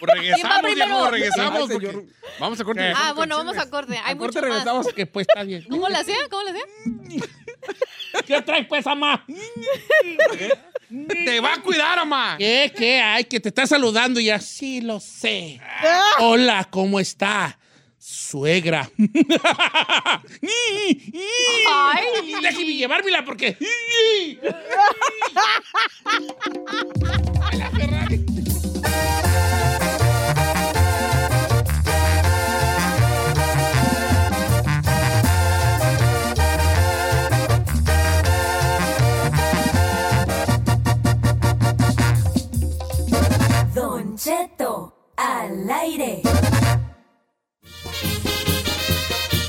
[0.00, 1.60] Pues ¿Quién va regresamos, viejo, regresamos.
[1.62, 2.04] Ay, porque- señor.
[2.38, 2.80] Vamos a corte.
[2.80, 2.92] ¿Qué?
[2.94, 3.94] ah, bueno, vamos a corte.
[4.04, 4.48] Hay A mucho corte más.
[4.50, 4.86] regresamos.
[4.94, 5.64] Que pues está bien.
[5.68, 6.14] ¿Cómo le hacía?
[6.30, 7.28] ¿Cómo le hacía?
[8.26, 9.24] ¿Qué traes, pues, ama?
[11.24, 12.36] Te va a cuidar, mamá.
[12.38, 12.72] ¿Qué?
[12.76, 13.00] ¿Qué?
[13.00, 15.60] Ay, que te está saludando y así lo sé.
[16.20, 17.58] Hola, ¿cómo está?
[17.98, 18.88] Suegra.
[21.70, 22.04] Ay.
[22.42, 23.56] Déjeme llevármela porque.
[27.52, 28.24] La Ferrari.
[43.74, 46.22] Don Cheto, al aire.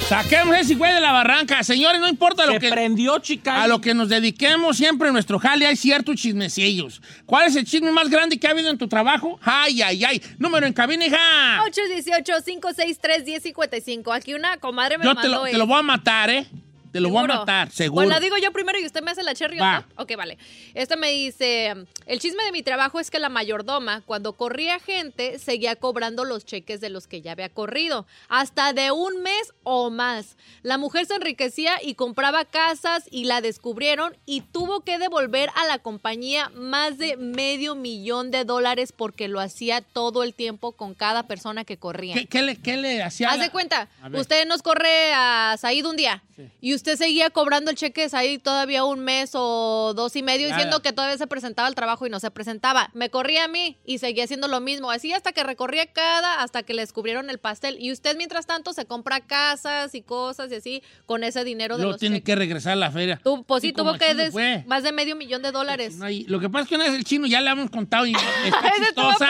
[0.10, 1.64] Saquemos ese güey de la barranca.
[1.64, 2.72] Señores, no importa lo Se que.
[2.72, 3.62] prendió, chica.
[3.62, 7.00] A lo que nos dediquemos siempre en nuestro jale hay ciertos chismecillos.
[7.28, 9.40] ¿Cuál es el chisme más grande que ha habido en tu trabajo?
[9.44, 10.20] Ay, ay, ay.
[10.40, 11.62] Número en cabina, hija.
[11.64, 14.16] 818-563-1055.
[14.16, 16.48] Aquí una comadre me Yo mandó te lo, te lo voy a matar, ¿eh?
[16.92, 17.40] Te lo voy a ¿Seguro?
[17.40, 18.06] matar, seguro.
[18.08, 19.86] Pues la digo yo primero y usted me hace la cherry, ¿o Va.
[19.96, 20.04] ¿no?
[20.04, 20.38] Ok, vale.
[20.74, 21.74] Esta me dice,
[22.06, 26.46] el chisme de mi trabajo es que la mayordoma, cuando corría gente, seguía cobrando los
[26.46, 30.36] cheques de los que ya había corrido, hasta de un mes o más.
[30.64, 35.68] La mujer se enriquecía y compraba casas y la descubrieron y tuvo que devolver a
[35.68, 40.94] la compañía más de medio millón de dólares porque lo hacía todo el tiempo con
[40.96, 42.14] cada persona que corría.
[42.16, 43.30] ¿Qué, qué le, qué le hacía?
[43.30, 46.24] Haz la- de cuenta, usted nos corre a Said un día
[46.62, 50.58] y usted seguía cobrando el cheque Said todavía un mes o dos y medio Nada.
[50.58, 52.90] diciendo que todavía se presentaba al trabajo y no se presentaba.
[52.94, 56.64] Me corría a mí y seguía haciendo lo mismo, así hasta que recorría cada, hasta
[56.64, 57.78] que le descubrieron el pastel.
[57.80, 61.84] Y usted mientras tanto se compra casas y cosas y así con ese dinero de
[61.84, 62.26] Luego los tiene cheques.
[62.26, 63.20] que regresar a la feria.
[63.24, 64.64] Tú, pues sí, tuvo que des- fue.
[64.68, 65.96] más de medio millón de dólares.
[65.98, 68.06] No hay- Lo que pasa es que una vez el chino ya le hemos contado
[68.06, 68.14] y
[68.46, 69.28] está chistosa.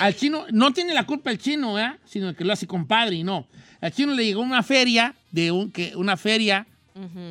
[0.00, 1.98] Al chino, no tiene la culpa el chino, ¿eh?
[2.04, 3.46] Sino que lo hace compadre y no.
[3.80, 6.66] Al chino le llegó una feria de un, que, una feria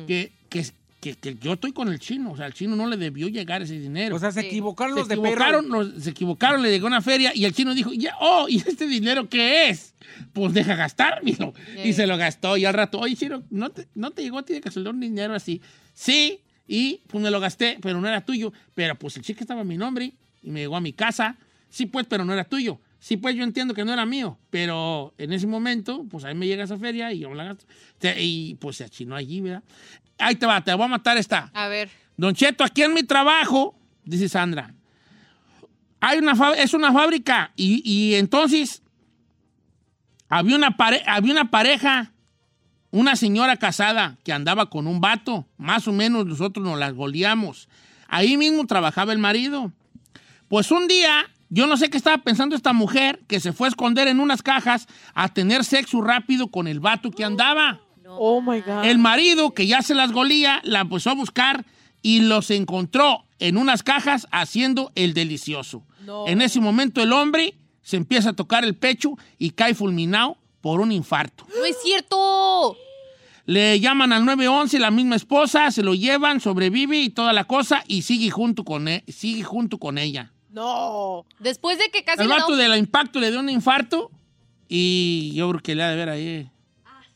[0.06, 0.64] que, que,
[1.00, 2.32] que, que yo estoy con el chino.
[2.32, 4.16] O sea, al chino no le debió llegar ese dinero.
[4.16, 4.46] O sea, se Sí.
[4.48, 5.82] equivocaron se los de equivocaron, perro.
[5.84, 8.86] los- se equivocaron, le llegó una feria y el chino dijo, ya, oh, ¿y este
[8.86, 9.94] dinero qué es?
[10.32, 11.54] Pues deja gastármelo.
[11.84, 14.42] Y se lo gastó y al rato, oye, chino, ¿no te, no te llegó a
[14.44, 15.60] ti de casualidad un dinero así?
[15.94, 18.52] Sí, y pues me lo gasté, pero no era tuyo.
[18.74, 20.12] Pero pues el cheque estaba a mi nombre
[20.42, 21.36] y me llegó a mi casa.
[21.68, 22.80] Sí, pues, pero no era tuyo.
[23.00, 26.46] Sí, pues yo entiendo que no era mío, pero en ese momento, pues ahí me
[26.46, 27.64] llega esa feria y yo me la gasto.
[28.18, 29.62] Y pues se achinó allí, ¿verdad?
[30.18, 31.50] Ahí te va, te voy a matar esta.
[31.54, 31.88] A ver.
[32.18, 33.74] Don Cheto, aquí en mi trabajo,
[34.04, 34.74] dice Sandra,
[36.00, 38.82] hay una es una fábrica y, y entonces
[40.28, 42.12] había una, pare- había una pareja,
[42.90, 47.68] una señora casada que andaba con un vato, más o menos nosotros nos las goleamos.
[48.08, 49.72] Ahí mismo trabajaba el marido.
[50.48, 53.70] Pues un día, yo no sé qué estaba pensando esta mujer que se fue a
[53.70, 57.80] esconder en unas cajas a tener sexo rápido con el vato que andaba.
[58.06, 58.84] Oh my God.
[58.84, 61.64] El marido, que ya se las golía, la empezó a buscar
[62.02, 65.84] y los encontró en unas cajas haciendo el delicioso.
[66.04, 66.26] No.
[66.26, 70.80] En ese momento el hombre se empieza a tocar el pecho y cae fulminado por
[70.80, 71.46] un infarto.
[71.56, 72.76] ¡No es cierto!
[73.46, 77.82] Le llaman al 911, la misma esposa, se lo llevan, sobrevive y toda la cosa
[77.88, 80.32] y sigue junto con, e- sigue junto con ella.
[80.50, 81.24] No.
[81.38, 84.10] Después de que casi El vato un- del impacto le dio un infarto
[84.68, 86.50] y yo creo que le ha de ver ahí.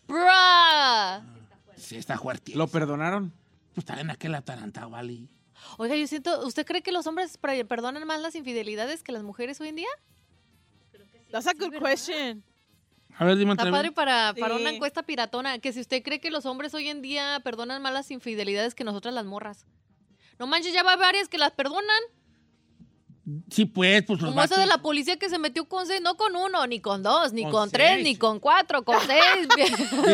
[0.07, 1.23] Bruh.
[1.77, 2.53] Sí, está fuerte.
[2.55, 3.33] ¿Lo perdonaron?
[3.75, 5.27] Pues también aquel atarantado, vale.
[5.79, 9.61] Oiga, yo siento, ¿usted cree que los hombres perdonan más las infidelidades que las mujeres
[9.61, 9.89] hoy en día?
[11.31, 12.45] That's a good question.
[13.17, 14.61] A ver, dime Está padre para, para Sí.
[14.61, 17.93] una encuesta piratona, que si usted cree que los hombres hoy en día perdonan más
[17.93, 19.65] las infidelidades que nosotras las morras.
[20.39, 22.01] No manches, ya va varias que las perdonan.
[23.51, 26.01] Sí, pues, pues los Como eso vatos- de la policía que se metió con seis,
[26.03, 29.49] no con uno, ni con dos, ni Con con, tres, ni con cuatro, con seis.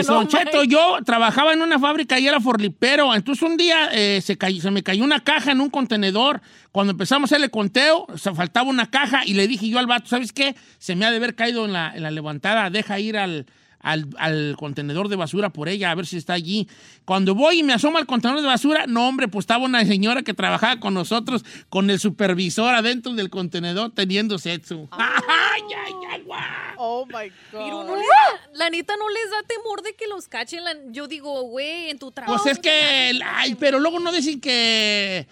[0.08, 3.12] No Cheto, yo trabajaba en una fábrica y era forlipero.
[3.14, 6.40] Entonces un día eh, se, cayó- se me cayó una caja en un contenedor.
[6.72, 10.06] Cuando empezamos a hacerle conteo, se faltaba una caja y le dije yo al vato,
[10.08, 10.54] ¿sabes qué?
[10.78, 13.46] Se me ha de haber caído en la, en la levantada, deja ir al,
[13.80, 16.68] al, al contenedor de basura por ella, a ver si está allí.
[17.04, 20.22] Cuando voy y me asomo al contenedor de basura, no, hombre, pues estaba una señora
[20.22, 24.88] que trabajaba con nosotros, con el supervisor adentro del contenedor teniendo sexo.
[24.92, 26.40] ¡Ay, ay, ay, guau!
[26.76, 27.86] Oh my Pero God.
[27.86, 30.62] no les da- la neta no les da temor de que los cachen.
[30.64, 32.42] la- yo digo, güey, en tu trabajo.
[32.42, 35.26] Pues es que, ay, pero luego no decir que,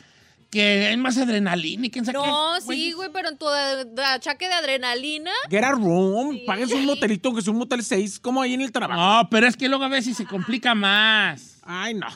[0.51, 2.75] que es más adrenalina y quién sabe No, qué.
[2.75, 5.31] sí, güey, pero en tu de- achaque de adrenalina.
[5.51, 8.73] Get a room, pagues un motelito que es un motel 6, como ahí en el
[8.73, 9.01] trabajo.
[9.01, 11.59] No, pero es que luego a veces se complica más.
[11.63, 12.07] Ay, no.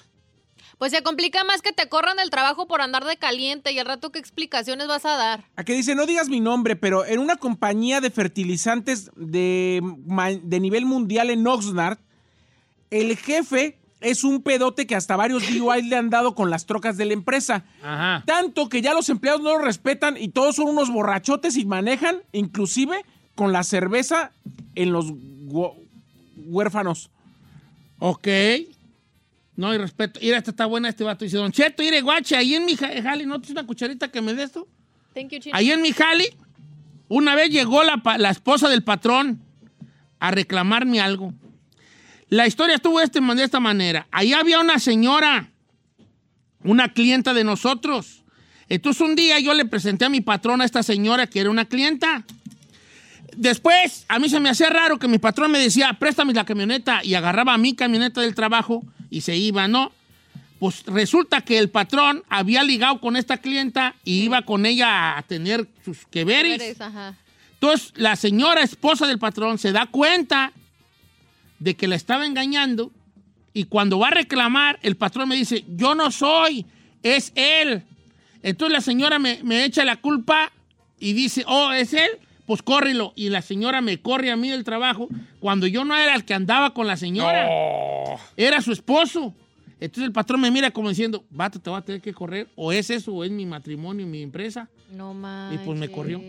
[0.79, 3.87] Pues se complica más que te corran del trabajo por andar de caliente y al
[3.87, 5.45] rato qué explicaciones vas a dar.
[5.55, 9.81] Aquí dice, no digas mi nombre, pero en una compañía de fertilizantes de,
[10.43, 11.99] de nivel mundial en Oxnard,
[12.91, 16.97] el jefe es un pedote que hasta varios DUIs le han dado con las trocas
[16.97, 17.65] de la empresa.
[17.83, 18.23] Ajá.
[18.27, 22.17] Tanto que ya los empleados no lo respetan y todos son unos borrachotes y manejan,
[22.33, 24.33] inclusive con la cerveza
[24.75, 25.75] en los hu-
[26.47, 27.11] huérfanos.
[27.99, 28.29] Ok.
[29.57, 30.19] No, y respeto.
[30.23, 31.25] Mira, esta está buena, este vato.
[31.25, 34.21] Dice, Don Cheto, mire, guache, ahí en mi ja- jali, ¿no tienes una cucharita que
[34.23, 34.67] me dé esto?
[35.15, 35.57] Thank you, Chino.
[35.57, 36.27] Ahí en mi jali,
[37.09, 39.41] una vez llegó la, la esposa del patrón
[40.19, 41.35] a reclamarme algo.
[42.33, 44.07] La historia estuvo de, este, de esta manera.
[44.11, 45.51] Ahí había una señora,
[46.65, 48.23] una clienta de nosotros.
[48.71, 51.67] Entonces un día yo le presenté a mi patrón a esta señora que era una
[51.67, 52.25] clienta.
[53.37, 57.05] Después, a mí se me hacía raro que mi patrón me decía, préstame la camioneta
[57.05, 59.93] y agarraba mi camioneta del trabajo y se iba, ¿no?
[60.59, 65.23] Pues resulta que el patrón había ligado con esta clienta y iba con ella a
[65.23, 66.63] tener sus que veres.
[66.63, 67.15] Eres, ajá.
[67.53, 70.53] Entonces, la señora esposa del patrón se da cuenta
[71.63, 72.91] de que la estaba engañando
[73.55, 76.67] y cuando va a reclamar, el patrón me dice, yo no soy,
[77.03, 77.83] es él.
[78.43, 80.51] Entonces la señora me, me echa la culpa
[80.99, 82.11] y dice, oh, es él,
[82.47, 83.13] pues córrelo.
[83.15, 85.09] Y la señora me corre a mí del trabajo
[85.39, 87.49] cuando yo no era el que andaba con la señora,
[88.37, 89.35] era su esposo.
[89.79, 92.73] Entonces el patrón me mira como diciendo, vato, te va a tener que correr, o
[92.73, 94.69] es eso, o es mi matrimonio, mi empresa.
[94.93, 95.61] No manches.
[95.61, 96.21] Y pues me corrió.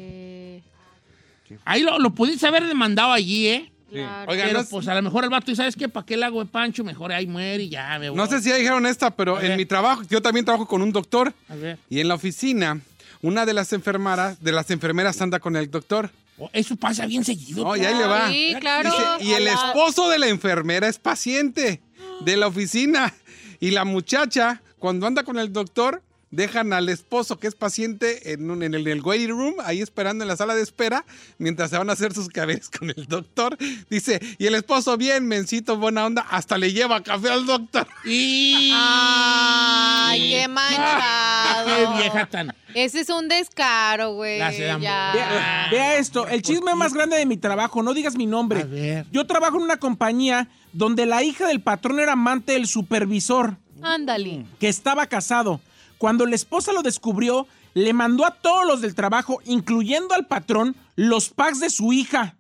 [1.66, 3.73] Ahí lo, lo pudiste haber demandado allí, ¿eh?
[3.94, 4.32] Claro.
[4.32, 5.88] Oigan, Pero no, pues a lo mejor el vato, ¿y sabes qué?
[5.88, 6.84] ¿Para qué le hago de Pancho?
[6.84, 8.18] Mejor ahí muere y ya me voy.
[8.18, 10.92] no sé si ya dijeron esta, pero en mi trabajo, yo también trabajo con un
[10.92, 11.78] doctor A ver.
[11.90, 12.80] y en la oficina,
[13.22, 16.10] una de las enfermeras, de las enfermeras anda con el doctor.
[16.40, 17.64] Oh, Eso pasa bien seguido.
[17.64, 18.28] No, y ahí le va.
[18.30, 18.90] Sí, claro.
[18.90, 21.80] Dice, y el esposo de la enfermera es paciente
[22.22, 23.14] de la oficina.
[23.60, 26.02] Y la muchacha, cuando anda con el doctor,
[26.36, 29.82] dejan al esposo que es paciente en, un- en el, en el waiting room, ahí
[29.82, 31.06] esperando en la sala de espera,
[31.38, 33.56] mientras se van a hacer sus caberes con el doctor.
[33.90, 37.88] Dice, y el esposo, bien, mencito, buena onda, hasta le lleva café al doctor.
[38.06, 38.72] Y...
[38.76, 41.66] Ay, qué manchado.
[41.68, 42.56] Qué vieja tan...
[42.74, 44.40] Ese es un descaro, güey.
[44.40, 48.62] Vea, vea esto, el chisme más grande de mi trabajo, no digas mi nombre.
[48.62, 49.06] A ver.
[49.12, 54.46] Yo trabajo en una compañía donde la hija del patrón era amante del supervisor, Ándale.
[54.60, 55.62] que estaba casado.
[56.04, 60.76] Cuando la esposa lo descubrió, le mandó a todos los del trabajo, incluyendo al patrón,
[60.98, 62.36] los packs de su hija.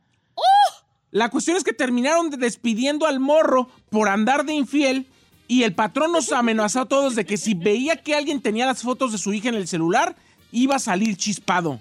[1.11, 5.07] La cuestión es que terminaron de- despidiendo al morro por andar de infiel
[5.47, 8.81] y el patrón nos amenazó a todos de que si veía que alguien tenía las
[8.81, 10.17] fotos de su hija en el celular,
[10.51, 11.79] iba a salir chispado.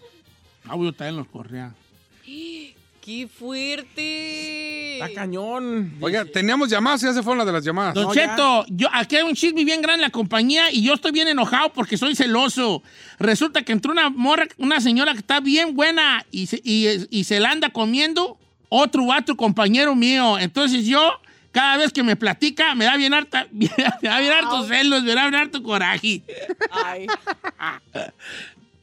[0.69, 1.75] Ah, yo también los corría.
[3.05, 4.95] ¡Qué fuerte!
[4.95, 5.93] Está cañón.
[6.01, 7.95] Oiga, teníamos llamadas, ya se fueron las de las llamadas.
[7.95, 8.31] Don No, ya.
[8.31, 11.27] Cheto, yo, aquí hay un chisme bien grande en la compañía y yo estoy bien
[11.27, 12.81] enojado porque soy celoso.
[13.19, 17.25] Resulta que entró una morra, una señora que está bien buena y se, y, y
[17.25, 18.39] se la anda comiendo
[18.69, 20.39] otro vato compañero mío.
[20.39, 21.11] Entonces yo,
[21.51, 23.69] cada vez que me platica, me da bien harta, me
[24.01, 26.23] da bien harto celos, me da bien harto coraje.
[26.71, 27.09] Ay.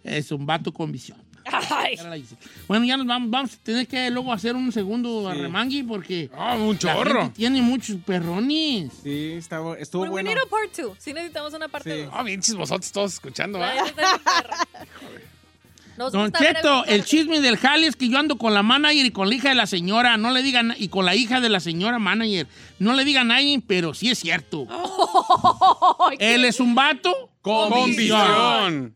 [0.04, 1.29] Es un vato con visión.
[1.72, 1.96] Ay.
[2.00, 2.42] Era la Giselle.
[2.68, 6.56] Bueno, ya nos vamos, vamos a tener que luego hacer un segundo arremangui porque Ah,
[6.56, 7.32] un la chorro.
[7.36, 8.92] tiene muchos perrones.
[9.04, 10.30] Sí, estaba, estuvo We bueno.
[10.30, 10.96] need a part two.
[11.00, 12.02] Sí necesitamos una parte Sí.
[12.04, 12.14] dos.
[12.16, 14.58] Ah, bien chismosotes todos escuchando, está perra.
[15.98, 19.12] Nos Don Cheto, el- chisme del jale es que yo ando con la manager y
[19.12, 21.60] con la hija de la señora, no le digan, y con la hija de la
[21.60, 22.48] señora manager.
[22.80, 24.66] No le digan a nadie, pero sí es cierto.
[26.18, 28.18] Qué- Él es un vato Con visión.
[28.28, 28.96] Don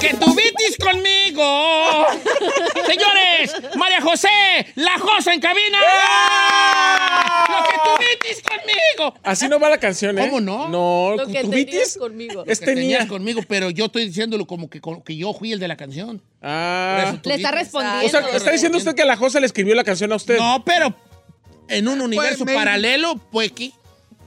[0.00, 2.06] Que tuvitis conmigo.
[2.86, 4.28] Señores, María José,
[4.76, 5.78] la Josa en cabina.
[7.48, 9.14] Lo que tuvitis conmigo.
[9.22, 10.26] Así no va la canción, ¿eh?
[10.28, 10.68] ¿Cómo no?
[10.68, 11.96] No, Lo que ¿tú tenías vitis?
[11.98, 12.44] conmigo.
[12.46, 13.08] Es Que tenías tenía.
[13.08, 16.22] conmigo, pero yo estoy diciéndolo como que, como que yo fui el de la canción.
[16.42, 17.14] Ah.
[17.24, 18.06] Le está respondiendo.
[18.06, 20.38] O sea, está diciendo usted que la Josa le escribió la canción a usted.
[20.38, 20.94] No, pero
[21.68, 22.58] en un universo maybe.
[22.58, 23.52] paralelo, pues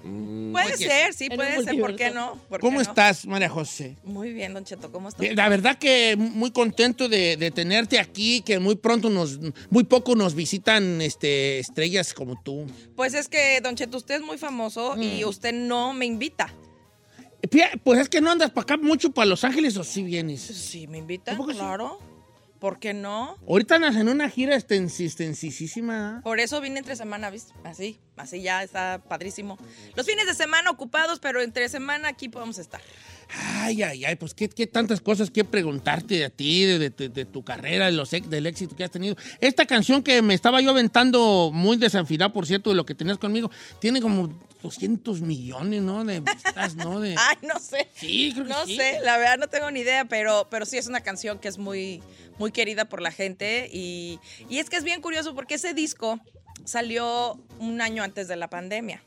[0.02, 0.52] que.
[0.52, 1.80] Puede ser, sí, puede ser.
[1.80, 2.40] ¿Por qué no?
[2.50, 2.82] ¿Por qué ¿Cómo no?
[2.82, 3.96] estás, María José?
[4.04, 5.26] Muy bien, Don Cheto, ¿cómo estás?
[5.36, 9.40] La verdad que muy contento de, de tenerte aquí, que muy pronto nos,
[9.70, 12.66] muy poco nos visitan este, estrellas como tú.
[12.96, 15.02] Pues es que, Don Cheto, usted es muy famoso Mm.
[15.04, 16.54] y usted no me invita.
[17.84, 20.42] Pues es que no andas para acá mucho, para Los Ángeles, o sí vienes.
[20.42, 21.58] Sí, me invita, ¿A poco sí?
[22.62, 23.40] ¿Por qué no?
[23.48, 26.22] Ahorita andas en una gira extensísima.
[26.24, 27.56] Por eso vine entre semana, ¿viste?
[27.64, 29.58] Así, así ya está padrísimo.
[29.96, 32.80] Los fines de semana ocupados, pero entre semana aquí podemos estar.
[33.34, 37.26] Ay, ay, ay, pues qué, qué tantas cosas que preguntarte de ti, de, de- de
[37.26, 39.16] tu carrera, de los, ex- del éxito que has tenido.
[39.40, 43.18] Esta canción que me estaba yo aventando, muy desafinada, por cierto, de lo que tenías
[43.18, 44.28] conmigo, tiene como
[44.62, 46.04] 200 millones, ¿no?
[46.04, 47.00] De vistas, ¿no?
[47.00, 47.16] De...
[47.18, 47.88] Ay, no sé.
[47.96, 48.76] Sí, creo que No sí.
[48.76, 51.58] sé, la verdad no tengo ni idea, pero, pero sí es una canción que es
[51.58, 52.04] muy,
[52.38, 53.70] muy querida por la gente.
[53.72, 54.20] Y,
[54.50, 56.20] y es que es bien curioso porque ese disco
[56.66, 59.02] salió un año antes de la pandemia.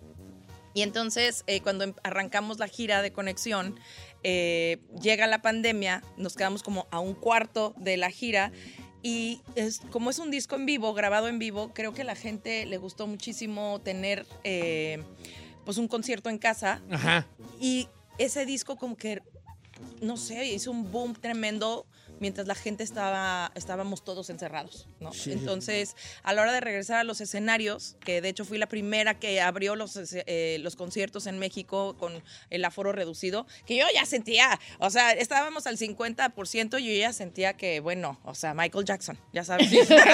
[0.76, 3.78] Y entonces, eh, cuando em- arrancamos la gira de conexión,
[4.24, 8.50] eh, llega la pandemia, nos quedamos como a un cuarto de la gira.
[9.02, 12.14] Y es, como es un disco en vivo, grabado en vivo, creo que a la
[12.14, 15.02] gente le gustó muchísimo tener eh,
[15.66, 16.80] pues un concierto en casa.
[16.90, 17.26] Ajá.
[17.60, 19.20] Y ese disco como que,
[20.00, 21.86] no sé, hizo un boom tremendo
[22.20, 25.12] mientras la gente estaba, estábamos todos encerrados, ¿no?
[25.12, 25.32] Sí.
[25.32, 29.18] Entonces, a la hora de regresar a los escenarios, que de hecho fui la primera
[29.18, 34.06] que abrió los, eh, los conciertos en México con el aforo reducido, que yo ya
[34.06, 38.84] sentía, o sea, estábamos al 50% y yo ya sentía que, bueno, o sea, Michael
[38.84, 39.70] Jackson, ya sabes.
[39.72, 40.04] o sea.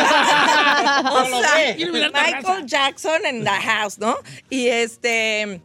[2.12, 4.16] Michael Jackson en the house, ¿no?
[4.48, 5.62] Y este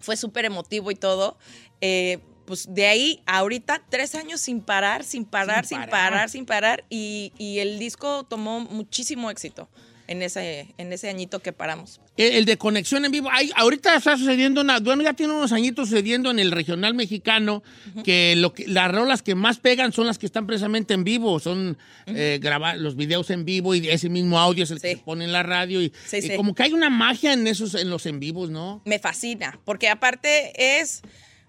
[0.00, 1.38] fue súper emotivo y todo.
[1.80, 6.10] Eh, pues de ahí ahorita tres años sin parar, sin parar, Sin sin parar.
[6.12, 6.84] parar, sin parar.
[6.88, 9.68] Y, y el disco tomó muchísimo éxito
[10.08, 12.00] en ese, en ese añito que paramos.
[12.16, 13.28] El, el de conexión en vivo.
[13.32, 14.78] Hay, ahorita está sucediendo una.
[14.78, 17.64] Bueno, ya tiene unos añitos sucediendo en el regional mexicano
[18.04, 21.40] que, lo que las rolas que más pegan son las que están precisamente en vivo.
[21.40, 21.76] Son
[22.06, 25.24] eh, grabar los videos en vivo y ese mismo audio es el que se pone
[25.24, 25.82] en la radio.
[25.82, 26.36] Y, Sí, y sí.
[26.36, 28.82] como que hay una magia en esos, en los en vivos, ¿no?
[28.84, 31.02] Me fascina, porque aparte es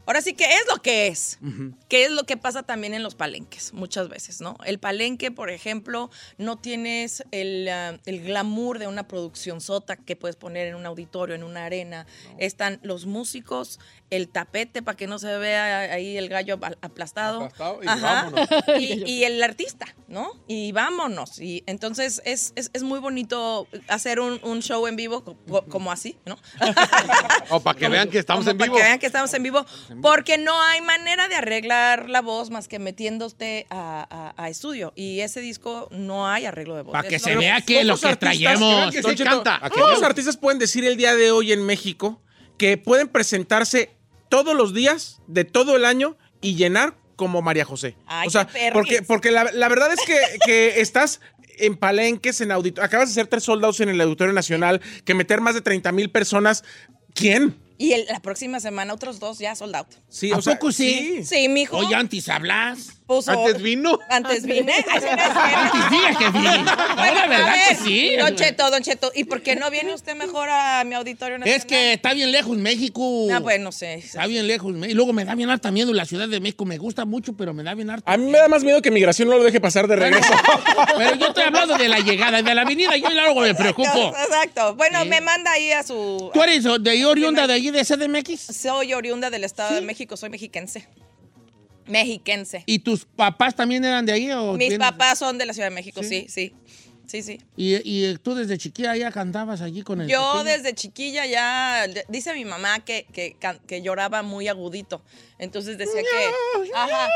[0.08, 1.38] Ahora sí que es lo que es.
[1.90, 4.58] ¿Qué es lo que pasa también en los palenques muchas veces, no?
[4.66, 10.16] El palenque, por ejemplo, no tienes el, ah, el glamour de una producción sota que
[10.16, 12.08] puedes poner en un auditorio, en una arena.
[12.40, 13.80] Están los músicos,
[14.10, 17.42] el tapete para que no se vea ahí el gallo apl- aplastado.
[17.44, 18.30] Aplastado y Ajá.
[18.32, 18.48] vámonos.
[18.80, 20.32] Y, y el artista, ¿no?
[20.48, 21.40] Y vámonos.
[21.42, 25.66] Y entonces es, es, es muy bonito hacer un, un show en vivo co- co-
[25.66, 26.38] como así, ¿no?
[27.50, 28.78] O para que vean que estamos Como en para vivo.
[28.78, 29.66] que vean que estamos en vivo.
[30.02, 34.94] Porque no hay manera de arreglar la voz más que metiéndote a, a- a estudio.
[34.96, 36.94] Y ese disco no hay arreglo de voz.
[36.94, 38.94] Pa' que se vea que lo que traemos.
[38.94, 39.56] Se Cheto, canta.
[40.04, 42.22] Artistas pueden decir el día de hoy en México
[42.58, 43.92] que pueden presentarse
[44.30, 47.96] todos los días de todo el año y llenar como María José.
[48.06, 51.20] Ay, o sea, porque, porque la, la verdad es que, que estás
[51.58, 52.86] en palenques, en auditorio.
[52.86, 56.12] Acabas de hacer tres soldados en el Auditorio Nacional, que meter más de 30 mil
[56.12, 56.64] personas.
[57.16, 57.58] ¿Quién?
[57.80, 59.88] Y el- la próxima semana otros dos ya sold out.
[60.10, 61.24] Sí, ¿A o sea, poco sí?
[61.24, 61.78] Sí, mijo.
[61.78, 62.94] Oye, antes hablas.
[63.08, 63.98] Puso- Antes vino.
[64.10, 64.74] Antes vine.
[64.74, 65.40] Ay, sí, no es cierto.
[65.40, 66.58] Antes diga que vine.
[66.58, 68.16] No, Bueno, la verdad que sí.
[68.18, 69.12] Don Cheto, Don Cheto.
[69.16, 71.58] ¿Y por qué no viene usted mejor a mi auditorio nacional?
[71.60, 73.28] Es que está bien lejos México.
[73.34, 73.94] Ah, pues no sé.
[73.94, 74.74] Está bien lejos.
[74.90, 76.66] Y luego me da bien harta miedo la Ciudad de México.
[76.66, 78.12] Me gusta mucho, pero me da bien harta.
[78.12, 80.34] A mí me da más miedo que migración no lo deje pasar de regreso.
[80.98, 82.98] Pero yo estoy hablando de la llegada, de la avenida.
[82.98, 84.14] Yo luego me preocupo.
[84.18, 84.76] Exacto.
[84.76, 85.10] Bueno, Sí.
[85.10, 86.30] me manda ahí a su...
[86.34, 88.56] ¿Tú eres de ahí oriunda de allí de CDMX?
[88.56, 90.88] Soy oriunda del Estado de México, soy mexiquense.
[91.86, 92.64] Mexiquense.
[92.66, 94.32] ¿Y tus papás también eran de ahí?
[94.32, 96.54] O Mis vienes- papás son de la Ciudad de México, sí, sí.
[97.06, 97.40] Sí, sí.
[97.56, 100.44] ¿Y, y tú desde chiquilla ya cantabas allí con el Yo pequeño?
[100.44, 105.02] desde chiquilla ya, dice mi mamá que, que, que lloraba muy agudito.
[105.40, 106.70] Entonces decía que...
[106.76, 107.08] Ajá.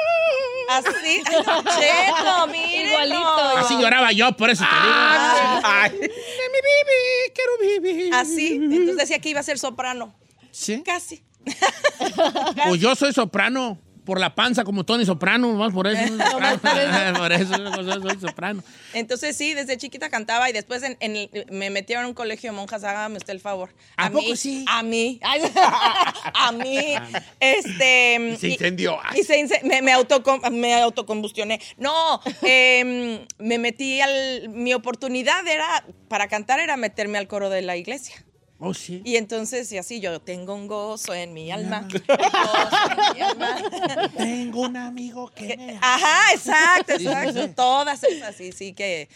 [0.70, 0.88] Así.
[1.06, 2.88] Ay, Cheto.
[2.88, 3.42] Igualito.
[3.58, 4.96] Así lloraba yo, por eso te digo.
[5.66, 5.92] Ay.
[6.00, 8.14] Mi quiero vivir.
[8.14, 8.54] Así.
[8.56, 10.16] Entonces decía que iba a ser soprano.
[10.52, 10.82] ¿Sí?
[10.86, 11.24] Casi.
[12.68, 13.80] Pues yo soy soprano.
[14.06, 16.02] Por la panza, como Tony Soprano, más por eso.
[17.18, 17.54] por eso
[18.02, 18.64] soy soprano.
[18.94, 22.58] Entonces sí, desde chiquita cantaba y después en, en me metieron a un colegio de
[22.58, 23.76] monjas, hágame usted el favor.
[23.98, 24.66] ¿A mí, poco sí?
[24.68, 25.20] A mí.
[26.34, 26.96] A mí.
[27.40, 28.16] Este.
[28.34, 28.98] Y se incendió.
[29.16, 31.62] Y se ince- me, me, autocom- me autocombustioné.
[31.78, 34.50] No, em, me metí al.
[34.50, 38.16] Mi oportunidad era, para cantar, era meterme al coro de la iglesia.
[38.64, 39.02] Oh, sí.
[39.04, 41.88] Y entonces, y así, yo tengo un gozo en mi alma.
[41.90, 43.58] en mi alma.
[44.18, 47.50] Tengo un amigo que me Ajá, exacto, exacto.
[47.56, 49.10] Todas esas, sí, sí que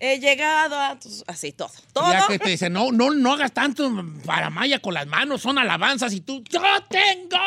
[0.00, 1.70] he llegado a tus, así, todo.
[1.92, 2.12] Todo.
[2.12, 3.90] Ya que te dice, no, no, no hagas tanto
[4.24, 7.38] para Maya con las manos, son alabanzas y tú, yo tengo.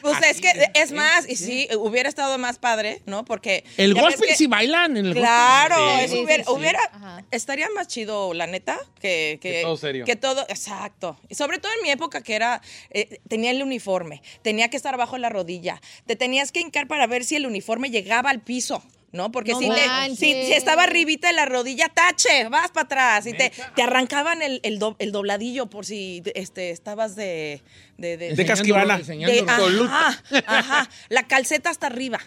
[0.00, 3.24] Pues Así, es que, es más, y sí, hubiera estado más padre, ¿no?
[3.24, 3.64] Porque.
[3.76, 6.08] El gospel que- sí bailan en el Claro, gospel.
[6.08, 6.56] Sí, hubiera, sí, sí.
[6.58, 10.04] hubiera- estaría más chido, la neta, que, que, Que todo serio.
[10.04, 11.18] que todo- exacto.
[11.28, 14.94] Y sobre todo en mi época que era, eh, tenía el uniforme, tenía que estar
[14.94, 18.40] abajo de la rodilla, te tenías que hincar para ver si el uniforme llegaba al
[18.40, 18.82] piso.
[19.12, 19.30] ¿No?
[19.30, 23.26] Porque No si, te- si, si estaba arribita de la rodilla, tache, vas para atrás.
[23.26, 27.62] Y te, te arrancaban el, el do- el dobladillo por si este, estabas de...
[27.98, 28.94] De, de- De casquivana.
[28.94, 29.84] de- Enseñándolo.
[29.84, 30.90] ajá, ajá.
[31.10, 32.20] La calceta hasta arriba.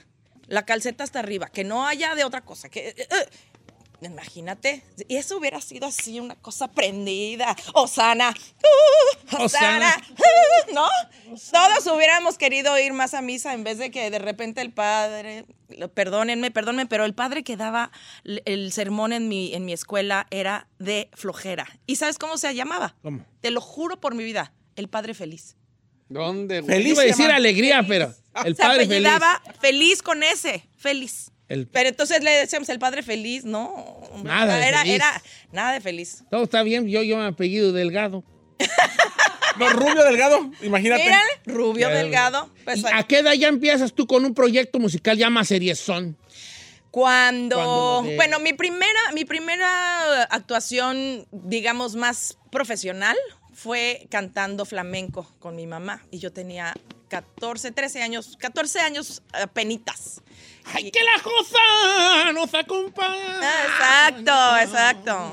[0.47, 1.47] La calceta hasta arriba.
[1.47, 2.69] Que no haya de otra cosa.
[2.69, 3.05] Que, eh, eh,
[4.01, 4.83] imagínate.
[5.07, 7.55] Y eso hubiera sido así una cosa prendida.
[7.73, 8.33] Osana.
[9.31, 9.95] Uh, Osana.
[10.11, 10.87] uh, ¿No?
[11.51, 15.45] Todos hubiéramos querido ir más a misa en vez de que de repente el padre.
[15.93, 17.91] Perdónenme, perdónenme, pero el padre que daba
[18.23, 21.67] el sermón en mi, en mi escuela era de flojera.
[21.87, 22.95] ¿Y sabes cómo se llamaba?
[23.01, 23.25] ¿Cómo?
[23.41, 24.53] Te lo juro por mi vida.
[24.75, 25.55] El padre feliz.
[26.09, 26.61] ¿Dónde?
[26.61, 29.09] Feliz Iba a decir alegría, pero el se padre feliz.
[29.59, 30.01] feliz.
[30.03, 31.31] con ese, feliz.
[31.47, 34.01] El- Pero entonces le decíamos el padre feliz, no.
[34.23, 34.95] Nada de era, feliz.
[34.95, 35.21] era
[35.51, 36.23] nada de feliz.
[36.31, 38.23] Todo está bien, yo, yo me apellido Delgado.
[39.57, 41.03] No, Rubio Delgado, imagínate.
[41.05, 42.49] Mira, rubio Ya, delgado.
[42.65, 46.17] pues, ¿Y ¿A qué edad ya empiezas tú con un proyecto musical ya más seriezón?
[46.91, 53.15] Cuando, Cuando lo de- bueno, mi primera, mi primera actuación, digamos, más profesional
[53.53, 56.05] fue cantando flamenco con mi mamá.
[56.11, 56.73] Y yo tenía
[57.07, 59.23] 14, 13 años, 14 años
[59.53, 60.21] penitas.
[60.73, 63.63] ¡Ay, que la cosa nos acompaña!
[63.65, 65.31] Exacto, exacto.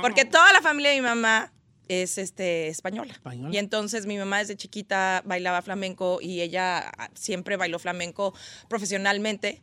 [0.00, 1.52] Porque toda la familia de mi mamá
[1.88, 3.12] es este española.
[3.12, 3.54] Española.
[3.54, 8.34] Y entonces mi mamá desde chiquita bailaba flamenco y ella ah, siempre bailó flamenco
[8.68, 9.62] profesionalmente.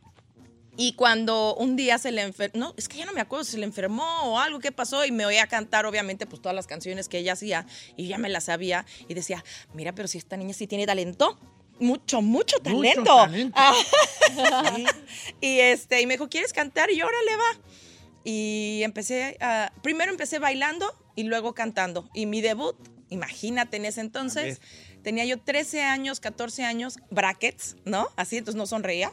[0.76, 3.52] Y cuando un día se le enfermó, no, es que ya no me acuerdo si
[3.52, 6.66] se le enfermó o algo que pasó y me oía cantar obviamente pues todas las
[6.66, 7.66] canciones que ella hacía
[7.96, 9.44] y ya me las sabía y decía,
[9.74, 11.38] mira, pero si esta niña sí tiene talento,
[11.80, 13.16] mucho, mucho talento.
[13.16, 13.56] talento.
[13.56, 13.74] Ah.
[15.40, 16.90] y este, y me dijo, ¿quieres cantar?
[16.90, 17.60] Y órale va.
[18.24, 22.08] Y empecé a, primero empecé bailando y luego cantando.
[22.14, 22.76] Y mi debut
[23.10, 24.60] imagínate en ese entonces.
[25.02, 28.08] Tenía yo 13 años, 14 años, brackets, ¿no?
[28.16, 29.12] Así, entonces no sonreía.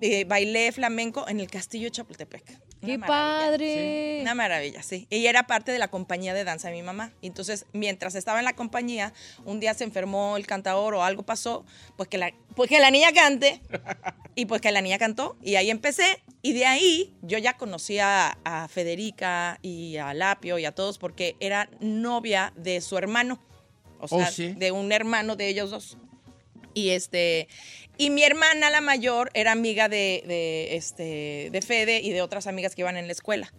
[0.00, 2.60] Eh, bailé flamenco en el castillo de Chapultepec.
[2.84, 3.06] ¡Qué maravilla.
[3.06, 4.18] padre!
[4.22, 5.06] Una maravilla, sí.
[5.10, 7.12] Ella era parte de la compañía de danza de mi mamá.
[7.22, 9.12] Entonces, mientras estaba en la compañía,
[9.44, 11.64] un día se enfermó el cantador o algo pasó,
[11.96, 13.60] pues que la, pues que la niña cante.
[14.34, 15.36] Y pues que la niña cantó.
[15.42, 16.22] Y ahí empecé.
[16.40, 21.36] Y de ahí yo ya conocía a Federica y a Lapio y a todos porque
[21.38, 23.42] era novia de su hermano.
[24.00, 24.54] O Oh, sea, sí.
[24.54, 25.98] de un hermano de ellos dos.
[26.72, 27.46] Y este,
[28.02, 32.48] y mi hermana, la mayor, era amiga de, de, este, de Fede y de otras
[32.48, 33.52] amigas que iban en la escuela.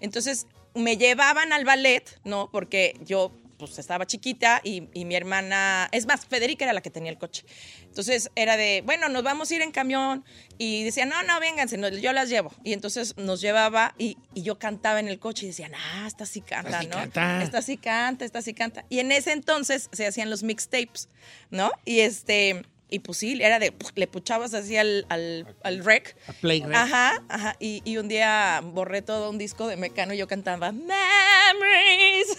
[0.00, 2.48] Entonces, me llevaban al ballet, ¿no?
[2.50, 6.88] Porque yo, pues, estaba chiquita y, y mi hermana, es más, Federica era la que
[6.88, 7.44] tenía el coche.
[7.82, 10.24] Entonces, era de, bueno, nos vamos a ir en camión.
[10.56, 12.54] Y decía, no, no, vénganse, no, yo las llevo.
[12.64, 16.24] Y entonces nos llevaba y, y yo cantaba en el coche y decían, ah, esta
[16.24, 16.96] sí canta, Esta sí ¿no?
[16.96, 17.42] canta.
[17.42, 18.86] Esta sí canta, esta sí canta.
[18.88, 21.10] Y en ese entonces se hacían los mixtapes,
[21.50, 21.70] ¿no?
[21.84, 26.16] Y este, y pues sí, era de, le puchabas así al, al, al rec.
[26.26, 26.74] A play rec.
[26.74, 27.56] Ajá, ajá.
[27.60, 32.36] Y, y un día borré todo un disco de Mecano y yo cantaba Memories.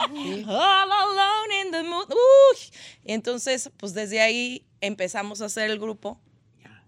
[0.46, 2.06] All alone in the moon.
[2.08, 2.58] Uy.
[3.04, 6.20] Y entonces, pues desde ahí empezamos a hacer el grupo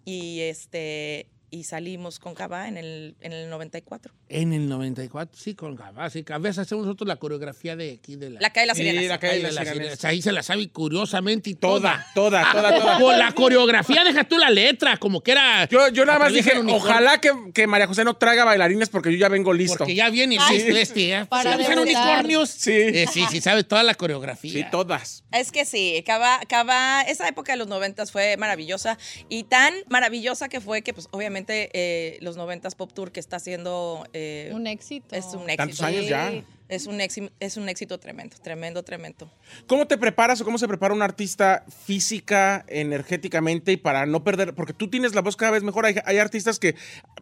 [0.05, 4.15] y este y salimos con Cava en el, en el 94.
[4.33, 6.13] En el 94, sí, con Gabás.
[6.13, 8.41] Sí, a veces hacemos nosotros la coreografía de aquí de la...
[8.41, 9.09] La calle de las Sí, sirenas.
[9.09, 10.05] la calle de las sirenas.
[10.05, 12.99] Ahí se la sabe curiosamente y Toda, toda, toda, toda.
[13.01, 15.69] Con la coreografía, deja tú la letra, como que era...
[15.69, 19.19] Yo, yo nada más dije, ojalá que, que María José no traiga bailarines porque yo
[19.19, 19.79] ya vengo listo.
[19.79, 21.25] Porque ya viene listo este, ¿eh?
[21.27, 22.03] Para Atraviesan debutar.
[22.05, 22.51] unicornios.
[22.51, 22.71] Sí.
[22.73, 24.53] Eh, sí, sí, sabe toda la coreografía.
[24.53, 25.25] Sí, todas.
[25.33, 28.97] Es que sí, Cava, Cava, esa época de los noventas fue maravillosa
[29.29, 33.37] y tan maravillosa que fue que pues obviamente eh, los noventas Pop Tour que está
[33.37, 35.15] haciendo eh, Un éxito.
[35.17, 35.57] es un éxito.
[35.57, 36.33] Tantos años ya.
[36.69, 39.29] Es un, éxito, es un éxito tremendo, tremendo, tremendo.
[39.67, 44.55] ¿Cómo te preparas o cómo se prepara un artista física, energéticamente y para no perder?
[44.55, 45.85] Porque tú tienes la voz cada vez mejor.
[45.85, 46.77] Hay, hay artistas que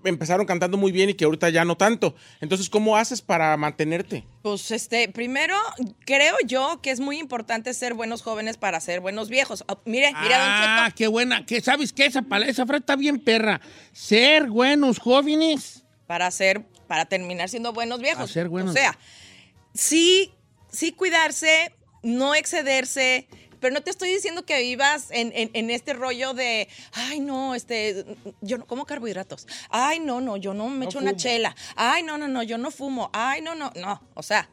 [0.05, 2.15] empezaron cantando muy bien y que ahorita ya no tanto.
[2.43, 4.23] Entonces, ¿cómo haces para mantenerte?
[4.43, 5.55] Pues este, primero
[6.05, 9.65] creo yo que es muy importante ser buenos jóvenes para ser buenos viejos.
[9.67, 10.97] Oh, mire, mire, Don Ah, Cheto.
[10.99, 11.47] qué buena.
[11.47, 12.05] ¿Qué, ¿Sabes qué?
[12.05, 13.63] Esa, esa frase está bien perra.
[13.93, 15.85] Ser buenos jóvenes.
[16.09, 18.29] Para ser, para terminar siendo buenos viejos.
[18.33, 18.73] Ser buenos.
[18.73, 18.99] O sea,
[19.75, 20.33] sí,
[20.73, 23.29] sí cuidarse, no excederse,
[23.61, 27.55] pero no te estoy diciendo que vivas en, en- en este rollo de, ay, no,
[27.55, 28.05] este,
[28.41, 29.47] yo no como carbohidratos.
[29.69, 31.57] Ay, no, no, yo no me echo una chela.
[31.77, 33.11] Ay, no, no, no, yo no fumo.
[33.13, 34.01] Ay, no, no, no.
[34.15, 34.49] O sea,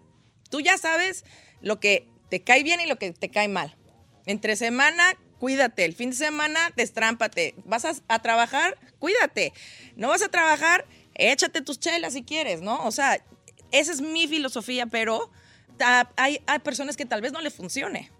[0.50, 1.24] tú ya sabes
[1.62, 3.78] lo que te cae bien y lo que te cae mal.
[4.26, 5.86] Entre semana, cuídate.
[5.86, 7.54] El fin de semana, destrámpate.
[7.64, 9.54] Vas a, a trabajar, cuídate.
[9.96, 10.86] No vas a trabajar,
[11.16, 12.84] échate tus chelas si quieres, ¿no?
[12.86, 13.20] O sea,
[13.72, 15.32] esa es mi filosofía, pero
[16.16, 18.12] hay, hay personas que tal vez no le funcione,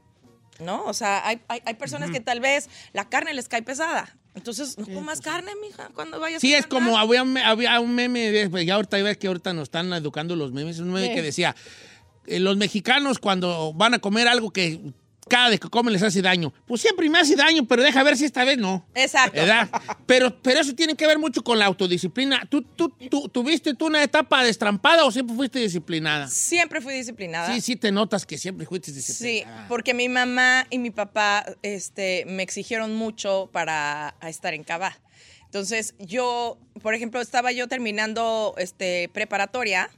[0.60, 0.84] ¿no?
[0.86, 4.18] O sea, hay, hay, hay personas que tal vez la carne les cae pesada.
[4.34, 6.80] Entonces, no comas carne, mija, cuando vayas Sí, a es cantar.
[6.90, 9.94] como había, un- había un meme, de- pues, ya ahorita ves que ahorita nos están
[9.94, 11.14] educando los memes, un meme Sí.
[11.16, 11.56] que decía,
[12.28, 14.82] eh, los mexicanos cuando van a comer algo que
[15.28, 18.16] cada vez que comen les hace daño, pues siempre me hace daño, pero deja ver
[18.16, 18.86] si esta vez no.
[18.94, 19.40] Exacto.
[19.40, 19.70] ¿Verdad?
[20.06, 22.46] Pero, pero eso tiene que ver mucho con la autodisciplina.
[22.50, 26.28] ¿Tú, tú, tú- ¿Tuviste tú una etapa destrampada o siempre fuiste disciplinada?
[26.28, 27.54] Siempre fui disciplinada.
[27.54, 29.68] Sí, sí te notas que siempre fuiste Sí, disciplinada.
[29.68, 34.96] porque mi mamá y mi papá este, me exigieron mucho para estar en Cava.
[35.46, 39.90] Entonces, yo, por ejemplo, estaba yo terminando este, preparatoria,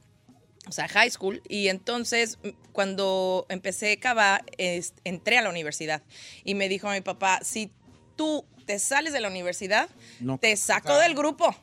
[0.68, 2.38] o sea, high school, y entonces
[2.72, 6.02] cuando empecé Cava, es- entré a la universidad
[6.44, 7.70] y me dijo mi papá, si
[8.16, 9.88] tú te sales de la universidad,
[10.20, 10.38] No.
[10.38, 11.54] te saco del grupo.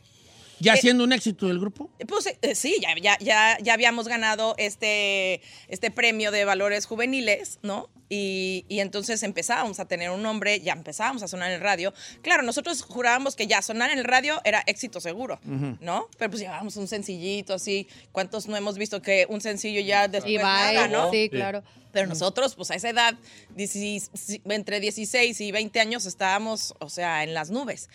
[0.59, 1.89] ¿Ya eh, siendo un éxito del grupo?
[2.07, 7.59] Pues eh, sí, ya, ya, ya, ya habíamos ganado este, este premio de valores juveniles,
[7.61, 7.89] ¿no?
[8.07, 11.93] Y, y entonces empezábamos a tener un nombre, ya empezábamos a sonar en el radio.
[12.21, 15.39] Claro, nosotros jurábamos que ya sonar en el radio era éxito seguro,
[15.81, 16.07] ¿no?
[16.17, 17.87] Pero pues llevábamos un sencillito así.
[18.11, 21.11] ¿Cuántos no hemos visto que un sencillo ya después nada, bye, ¿no?
[21.11, 21.63] sí, claro.
[21.91, 23.15] Pero nosotros, pues a esa edad,
[23.55, 24.11] 16
[24.49, 27.89] entre 16 y 20 años, estábamos, o sea, en las nubes.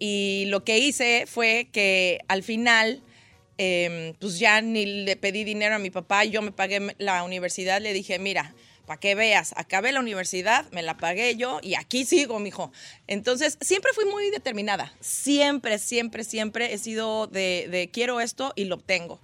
[0.00, 3.00] Y lo que hice fue que al final,
[3.58, 7.80] eh, pues ya ni le pedí dinero a mi papá, yo me pagué la universidad,
[7.80, 8.54] le dije, mira,
[8.86, 12.70] para que veas, acabé la universidad, me la pagué yo y aquí sigo, mijo.
[13.06, 14.92] Entonces, siempre fui muy determinada.
[15.00, 19.20] Siempre, siempre, siempre he sido de, de quiero esto y lo obtengo.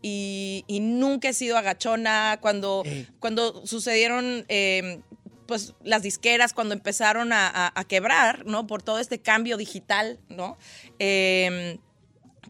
[0.00, 2.82] Y, y nunca he sido agachona cuando,
[3.20, 5.00] cuando sucedieron eh,
[5.46, 8.66] pues las disqueras cuando empezaron a, a- a quebrar, ¿no?
[8.66, 10.56] Por todo este cambio digital, ¿no?
[10.98, 11.78] Eh,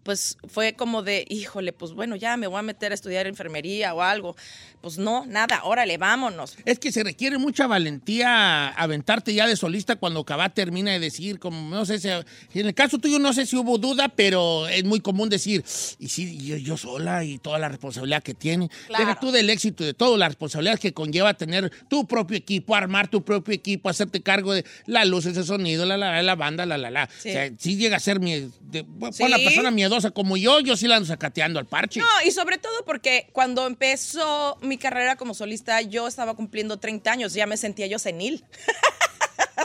[0.02, 3.94] pues fue como de, híjole, pues bueno, ya me voy a meter a estudiar enfermería
[3.94, 4.36] o algo.
[4.80, 6.56] Pues no, nada, órale, vámonos.
[6.64, 11.38] Es que se requiere mucha valentía aventarte ya de solista cuando Cabá termina de decir,
[11.38, 14.82] como no sé si en el caso tuyo no sé si hubo duda, pero es
[14.84, 15.64] muy común decir,
[16.00, 18.70] y sí, yo, yo sola y toda la responsabilidad que tiene.
[18.88, 19.04] Claro.
[19.04, 22.74] Deja tú del éxito y de todo, la responsabilidad que conlleva tener tu propio equipo,
[22.74, 26.66] armar tu propio equipo, hacerte cargo de las luces, el sonido, la, la, la banda,
[26.66, 27.08] la, la, la.
[27.20, 27.30] Sí.
[27.30, 29.22] O sea, si llega a ser mi, de, Sí.
[29.24, 32.00] una persona miedosa como yo, yo sí la ando sacateando al parche.
[32.00, 37.12] No, y sobre todo porque cuando empezó mi carrera como solista, yo estaba cumpliendo 30
[37.12, 38.44] años, ya me sentía yo senil.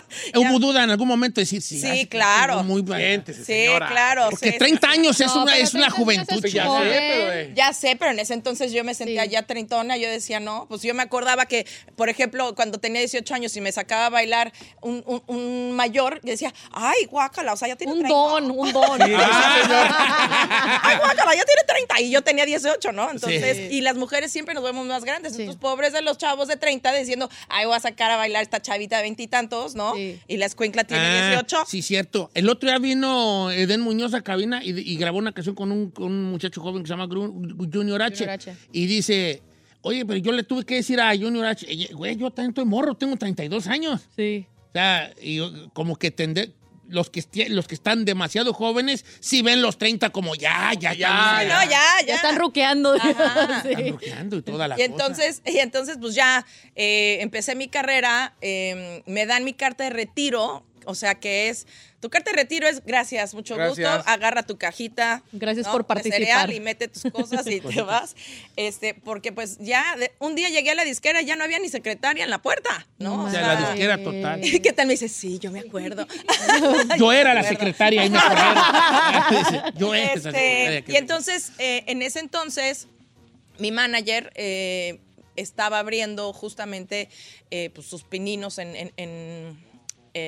[0.36, 1.80] ¿Hubo duda en algún momento de decir sí?
[1.82, 2.64] Sí, claro.
[2.64, 3.24] Muy bien.
[3.28, 4.28] Sí, claro.
[4.30, 5.00] Porque sí, 30 sí.
[5.00, 6.46] años es No, una, es una 30 años juventud.
[6.46, 6.92] es joven.
[6.94, 7.52] eh.
[7.56, 10.82] Ya sé, pero en ese entonces yo me sentía ya treintona, yo decía, no, pues
[10.82, 14.52] yo me acordaba que, por ejemplo, cuando tenía 18 años y me sacaba a bailar
[14.82, 18.16] un, un- un mayor, yo decía, ay, guácala, o sea, ya tiene Un 30.
[18.18, 19.02] don, un don.
[19.02, 23.12] ay, guácala, ya tiene 30 y yo tenía 18, ¿no?
[23.12, 23.68] Entonces, Sí.
[23.72, 26.94] y las mujeres siempre nos vemos más grandes, entonces pobres de los chavos de 30
[26.94, 29.97] diciendo, ay, voy a sacar a bailar esta chavita de veintitantos, ¿no?
[30.28, 31.58] Y la escuincla tiene Ah, 18.
[31.68, 32.30] Sí, cierto.
[32.34, 35.92] El otro día vino Eden Muñoz a cabina y, y grabó una canción con un,
[35.92, 38.18] con un muchacho joven que se llama Junior H.
[38.18, 38.56] Junior H.
[38.72, 39.42] Y dice,
[39.82, 42.66] oye, pero yo le tuve que decir a Junior H, "Oye, güey, yo también estoy
[42.66, 44.02] morro, tengo 32 años.
[44.16, 44.46] Sí.
[44.70, 46.52] O sea, y yo, como que tende-
[46.90, 51.40] los que, los que están demasiado jóvenes sí ven los 30 como ya, ya, ya.
[51.40, 52.06] Sí, no, ya, ya.
[52.08, 52.96] Ya están ruqueando.
[53.64, 53.96] Sí.
[54.02, 54.86] Están y toda la y cosa.
[54.86, 59.90] entonces, y entonces, pues ya eh, empecé mi carrera, eh, me dan mi carta de
[59.90, 61.68] retiro, o sea que es,
[62.00, 63.98] tu carta de retiro es gracias, mucho Gracias.
[63.98, 65.24] gusto, agarra tu cajita.
[65.32, 65.72] Gracias ¿no?
[65.74, 66.20] por de participar.
[66.20, 68.16] cereal y mete tus cosas y te vas.
[68.56, 71.60] Este, porque pues ya, de- un día llegué a la disquera y ya no había
[71.60, 73.26] ni secretaria en la puerta, ¿no?
[73.26, 74.42] O sea, la disquera total.
[74.64, 74.88] ¿Qué tal?
[74.88, 76.08] Me dice, sí, yo me acuerdo.
[76.98, 77.58] Yo era la acuerdo.
[77.60, 79.74] secretaria y me corrieron.
[79.78, 82.88] Yo era esa Este, secretaria que- y entonces, eh, en ese entonces,
[83.60, 85.00] mi manager eh,
[85.36, 87.10] estaba abriendo justamente
[87.52, 89.67] eh, pues, sus pininos en, en- en-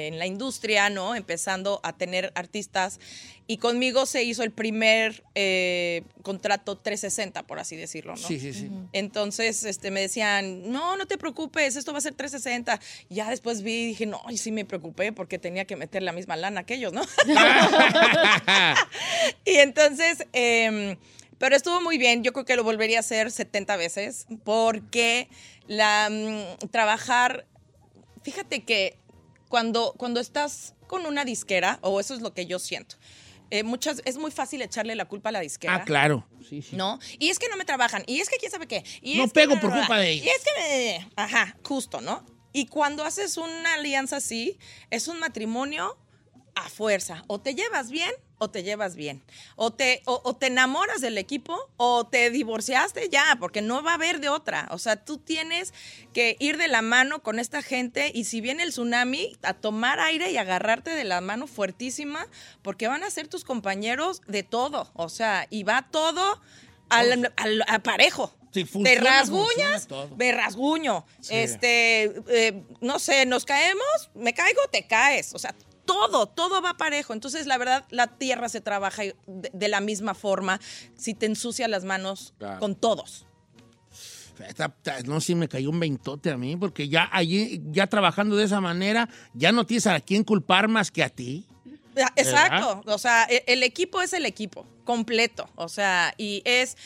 [0.08, 1.16] en la industria, ¿no?
[1.16, 3.00] Empezando a tener artistas.
[3.48, 8.28] Y conmigo se hizo el primer eh, contrato 360, por así decirlo, ¿no?
[8.28, 8.70] Sí, sí, sí.
[8.94, 12.80] Entonces, este, me decían, no, no te preocupes, esto va a ser 360.
[13.10, 16.12] Ya después vi y dije, no, y sí me preocupé porque tenía que meter la
[16.12, 17.02] misma lana que ellos, ¿no?
[19.46, 20.96] y entonces, em,
[21.40, 22.24] pero estuvo muy bien.
[22.24, 25.30] Yo creo que lo volvería a hacer 70 veces porque
[25.68, 27.46] la, mm, trabajar,
[28.22, 28.98] fíjate que
[29.50, 32.96] cuando, cuando estás con una disquera, o eso es lo que yo siento,
[33.52, 35.76] eh, muchas, es muy fácil echarle la culpa a la disquera.
[35.76, 36.26] Ah, claro.
[36.48, 36.76] Sí, sí.
[36.76, 37.00] ¿No?
[37.18, 38.04] Y es que no me trabajan.
[38.06, 38.84] Y es que quién sabe qué.
[39.02, 40.26] Y No es pego por culpa de ellos.
[40.28, 41.10] Y es que me...
[41.16, 42.24] Ajá, justo, ¿no?
[42.54, 44.58] Y cuando haces una alianza así,
[44.92, 45.98] es un matrimonio
[46.56, 47.24] a fuerza.
[47.28, 49.22] O te llevas bien o te llevas bien.
[49.56, 53.92] O te, o, o te enamoras del equipo o te divorciaste ya, porque no va
[53.92, 54.68] a haber de otra.
[54.72, 55.74] O sea, tú tienes
[56.14, 60.00] que ir de la mano con esta gente y si viene el tsunami, a tomar
[60.00, 62.26] aire y agarrarte de la mano fuertísima,
[62.64, 64.90] porque van a ser tus compañeros de todo.
[64.96, 66.42] O sea, y va todo
[66.90, 68.34] al, al- parejo.
[68.52, 70.16] Te funciona, rasguñas, funciona todo.
[70.18, 71.06] me rasguño.
[71.22, 71.36] Sí.
[71.36, 75.36] Este, eh, no sé, nos caemos, me caigo, te caes.
[75.36, 75.54] O sea,
[75.94, 77.14] todo, todo va parejo.
[77.14, 79.16] Entonces, la verdad, la tierra se trabaja de,
[79.54, 80.60] de la misma forma
[80.96, 82.60] si te ensucias las manos Claro.
[82.60, 83.26] con todos.
[84.48, 88.36] Esta- esta- No, sí me cayó un veintote a mí, porque ya allí, ya trabajando
[88.38, 91.46] de esa manera, ya no tienes a quién culpar más que a ti.
[92.16, 92.82] Exacto.
[92.86, 95.50] O sea, e- el equipo es el equipo, completo.
[95.56, 96.78] O sea, y es.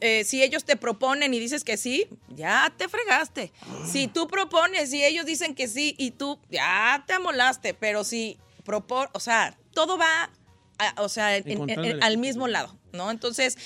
[0.00, 3.52] Eh, si ellos te proponen y dices que sí, ya te fregaste.
[3.90, 8.38] Si tú propones y ellos dicen que sí y tú ya te amolaste, pero si
[8.64, 10.30] propon, o sea, todo va,
[10.78, 13.10] a- o sea, en- en- Encontrando en- el al mismo lado, ¿no?
[13.10, 13.56] Entonces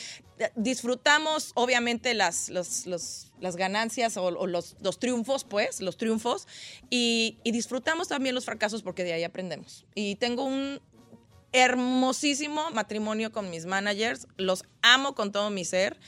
[0.40, 5.96] eh, disfrutamos obviamente las, los- los- las ganancias o, o los, los triunfos, pues, los
[5.96, 6.48] triunfos,
[6.90, 9.84] y, y disfrutamos también los fracasos porque de ahí aprendemos.
[9.94, 10.80] Y tengo un
[11.54, 15.98] hermosísimo matrimonio con mis managers, los amo con todo mi ser.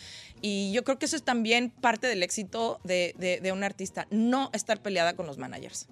[0.43, 4.07] Y yo creo que eso es también parte del éxito de, de- de un artista,
[4.11, 5.87] no estar peleada con los managers.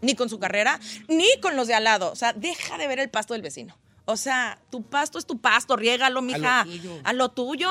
[0.00, 0.78] Ni con su carrera,
[1.08, 2.12] ni con los de al lado.
[2.12, 3.76] O sea, deja de ver el pasto del vecino.
[4.04, 6.64] O sea, tu pasto es tu pasto, riégalo, mija.
[6.64, 7.00] tuyo.
[7.04, 7.70] A lo tuyo.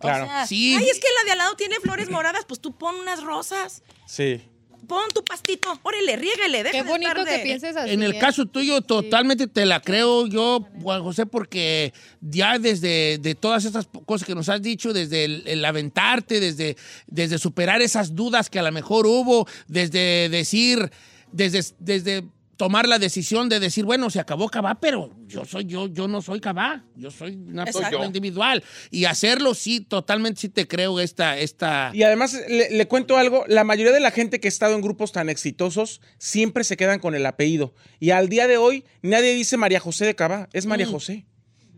[0.00, 0.24] Claro.
[0.24, 0.74] O sea, Sí.
[0.78, 3.82] Ay, es que la de al lado tiene flores moradas, pues tú pon unas rosas.
[4.06, 4.42] Sí.
[4.88, 5.78] Pon tu pastito.
[5.82, 6.62] Órale, riégale.
[6.64, 7.92] Deja Qué bonito estar que pienses así.
[7.92, 8.18] En el ¿eh?
[8.18, 13.86] caso tuyo, totalmente te la creo yo, Juan José, porque ya desde de todas estas
[14.06, 16.76] cosas que nos has dicho, desde el, el aventarte, desde,
[17.06, 20.90] desde superar esas dudas que a lo mejor hubo, desde decir,
[21.32, 22.24] desde, desde
[22.58, 26.20] tomar la decisión de decir, bueno, se acabó Cabá, pero yo soy yo, yo no
[26.20, 28.64] soy Cabá, yo soy una persona individual.
[28.90, 31.38] Y hacerlo, sí, totalmente sí te creo esta...
[31.38, 34.74] esta Y además, le, le cuento algo, la mayoría de la gente que ha estado
[34.74, 37.74] en grupos tan exitosos siempre se quedan con el apellido.
[38.00, 41.26] Y al día de hoy, nadie dice María José de Cava, es María José.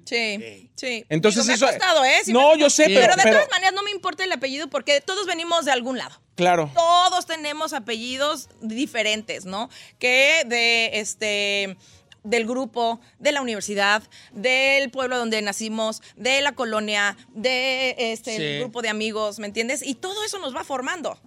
[0.04, 1.04] Sí, sí.
[1.08, 2.20] Entonces Digo, eso- me ha costado, ¿eh?
[2.28, 4.68] No, me yo sé, pero, pero- de pero- todas maneras no me importa el apellido
[4.68, 6.20] porque todos venimos de algún lado.
[6.34, 6.70] Claro.
[6.74, 9.68] Todos tenemos apellidos diferentes, ¿no?
[9.98, 11.76] Que de este
[12.22, 14.02] del grupo, de la universidad,
[14.32, 18.42] del pueblo donde nacimos, de la colonia, de este Sí.
[18.42, 19.82] el grupo de amigos, ¿me entiendes?
[19.82, 21.18] Y todo eso nos va formando.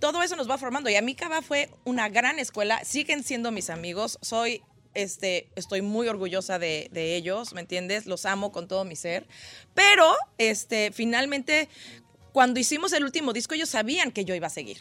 [0.00, 0.90] Todo eso nos va formando.
[0.90, 2.84] Y a mí Cava fue una gran escuela.
[2.84, 4.18] Siguen siendo mis amigos.
[4.20, 4.62] Soy
[4.94, 8.06] este, estoy muy orgullosa de, de ellos, ¿me entiendes?
[8.06, 9.26] Los amo con todo mi ser.
[9.74, 11.68] Pero, este, finalmente,
[12.32, 14.78] cuando hicimos el último disco, ellos sabían que yo iba a seguir.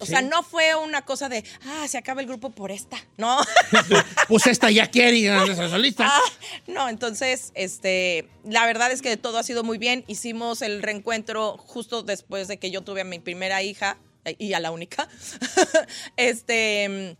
[0.00, 0.10] O Sí.
[0.10, 2.96] sea, no fue una cosa de, ah, se acaba el grupo por esta.
[3.16, 3.38] No.
[4.28, 6.06] pues esta ya quiere ir a ser solista.
[6.08, 6.20] Ah,
[6.66, 10.04] no, entonces, este, la verdad es que todo ha sido muy bien.
[10.08, 14.54] Hicimos el reencuentro justo después de que yo tuve a mi primera hija eh, y
[14.54, 15.08] a la única.
[16.16, 17.16] este,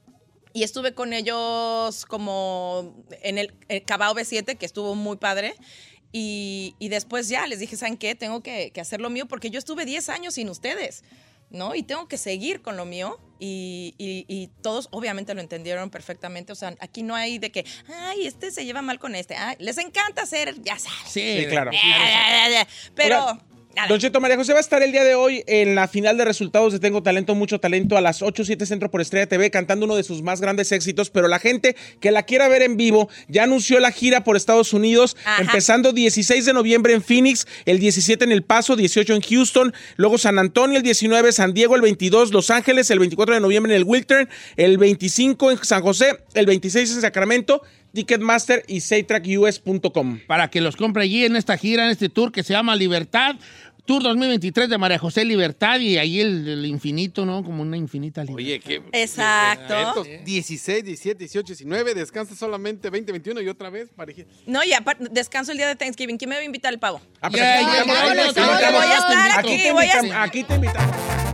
[0.54, 5.54] y estuve con ellos como en el, el Cabao B7, que estuvo muy padre.
[6.12, 8.14] Y, y después ya les dije, ¿saben qué?
[8.14, 11.02] Tengo que, que hacer lo mío porque yo estuve 10 años sin ustedes.
[11.50, 11.74] ¿no?
[11.76, 16.50] Y tengo que seguir con lo mío y, y- y todos obviamente lo entendieron perfectamente.
[16.52, 19.36] O sea, aquí no hay de que, ay, este se lleva mal con este.
[19.36, 21.10] Ay, les encanta hacer, ya sabes.
[21.10, 21.70] Sí, claro.
[22.96, 23.38] Pero,
[23.88, 26.24] Don Cheto, María José va a estar el día de hoy en la final de
[26.24, 29.84] resultados de Tengo Talento, Mucho Talento a las 8, 7 Centro por Estrella TV cantando
[29.86, 33.08] uno de sus más grandes éxitos, pero la gente que la quiera ver en vivo
[33.28, 35.42] ya anunció la gira por Estados Unidos, Ajá.
[35.42, 40.18] empezando 16 de noviembre en Phoenix, el 17 en El Paso, 18 en Houston, luego
[40.18, 43.80] San Antonio el 19, San Diego el 22, Los Ángeles el 24 de noviembre en
[43.80, 47.62] el Wiltern, el 25 en San José, el 26 en Sacramento,
[47.94, 50.20] Ticketmaster y SayTrackUS.com.
[50.26, 53.36] Para que los compre allí en esta gira, en este tour que se llama Libertad.
[53.84, 57.44] Tour 2023 de María José Libertad y ahí el, el infinito, ¿no?
[57.44, 58.44] Como una infinita libertad.
[58.44, 58.82] Oye, qué.
[58.92, 59.74] Exacto.
[59.74, 64.22] Estos 16, 17, 18, 19, descansa solamente 20, 21 y otra vez pareja.
[64.46, 66.16] No, y aparte, descanso el día de Thanksgiving.
[66.16, 67.02] ¿Quién me va a invitar al pavo?
[67.20, 71.33] Ah, pues ya, ya, ya, voy a estar Aquí te aquí invitamos.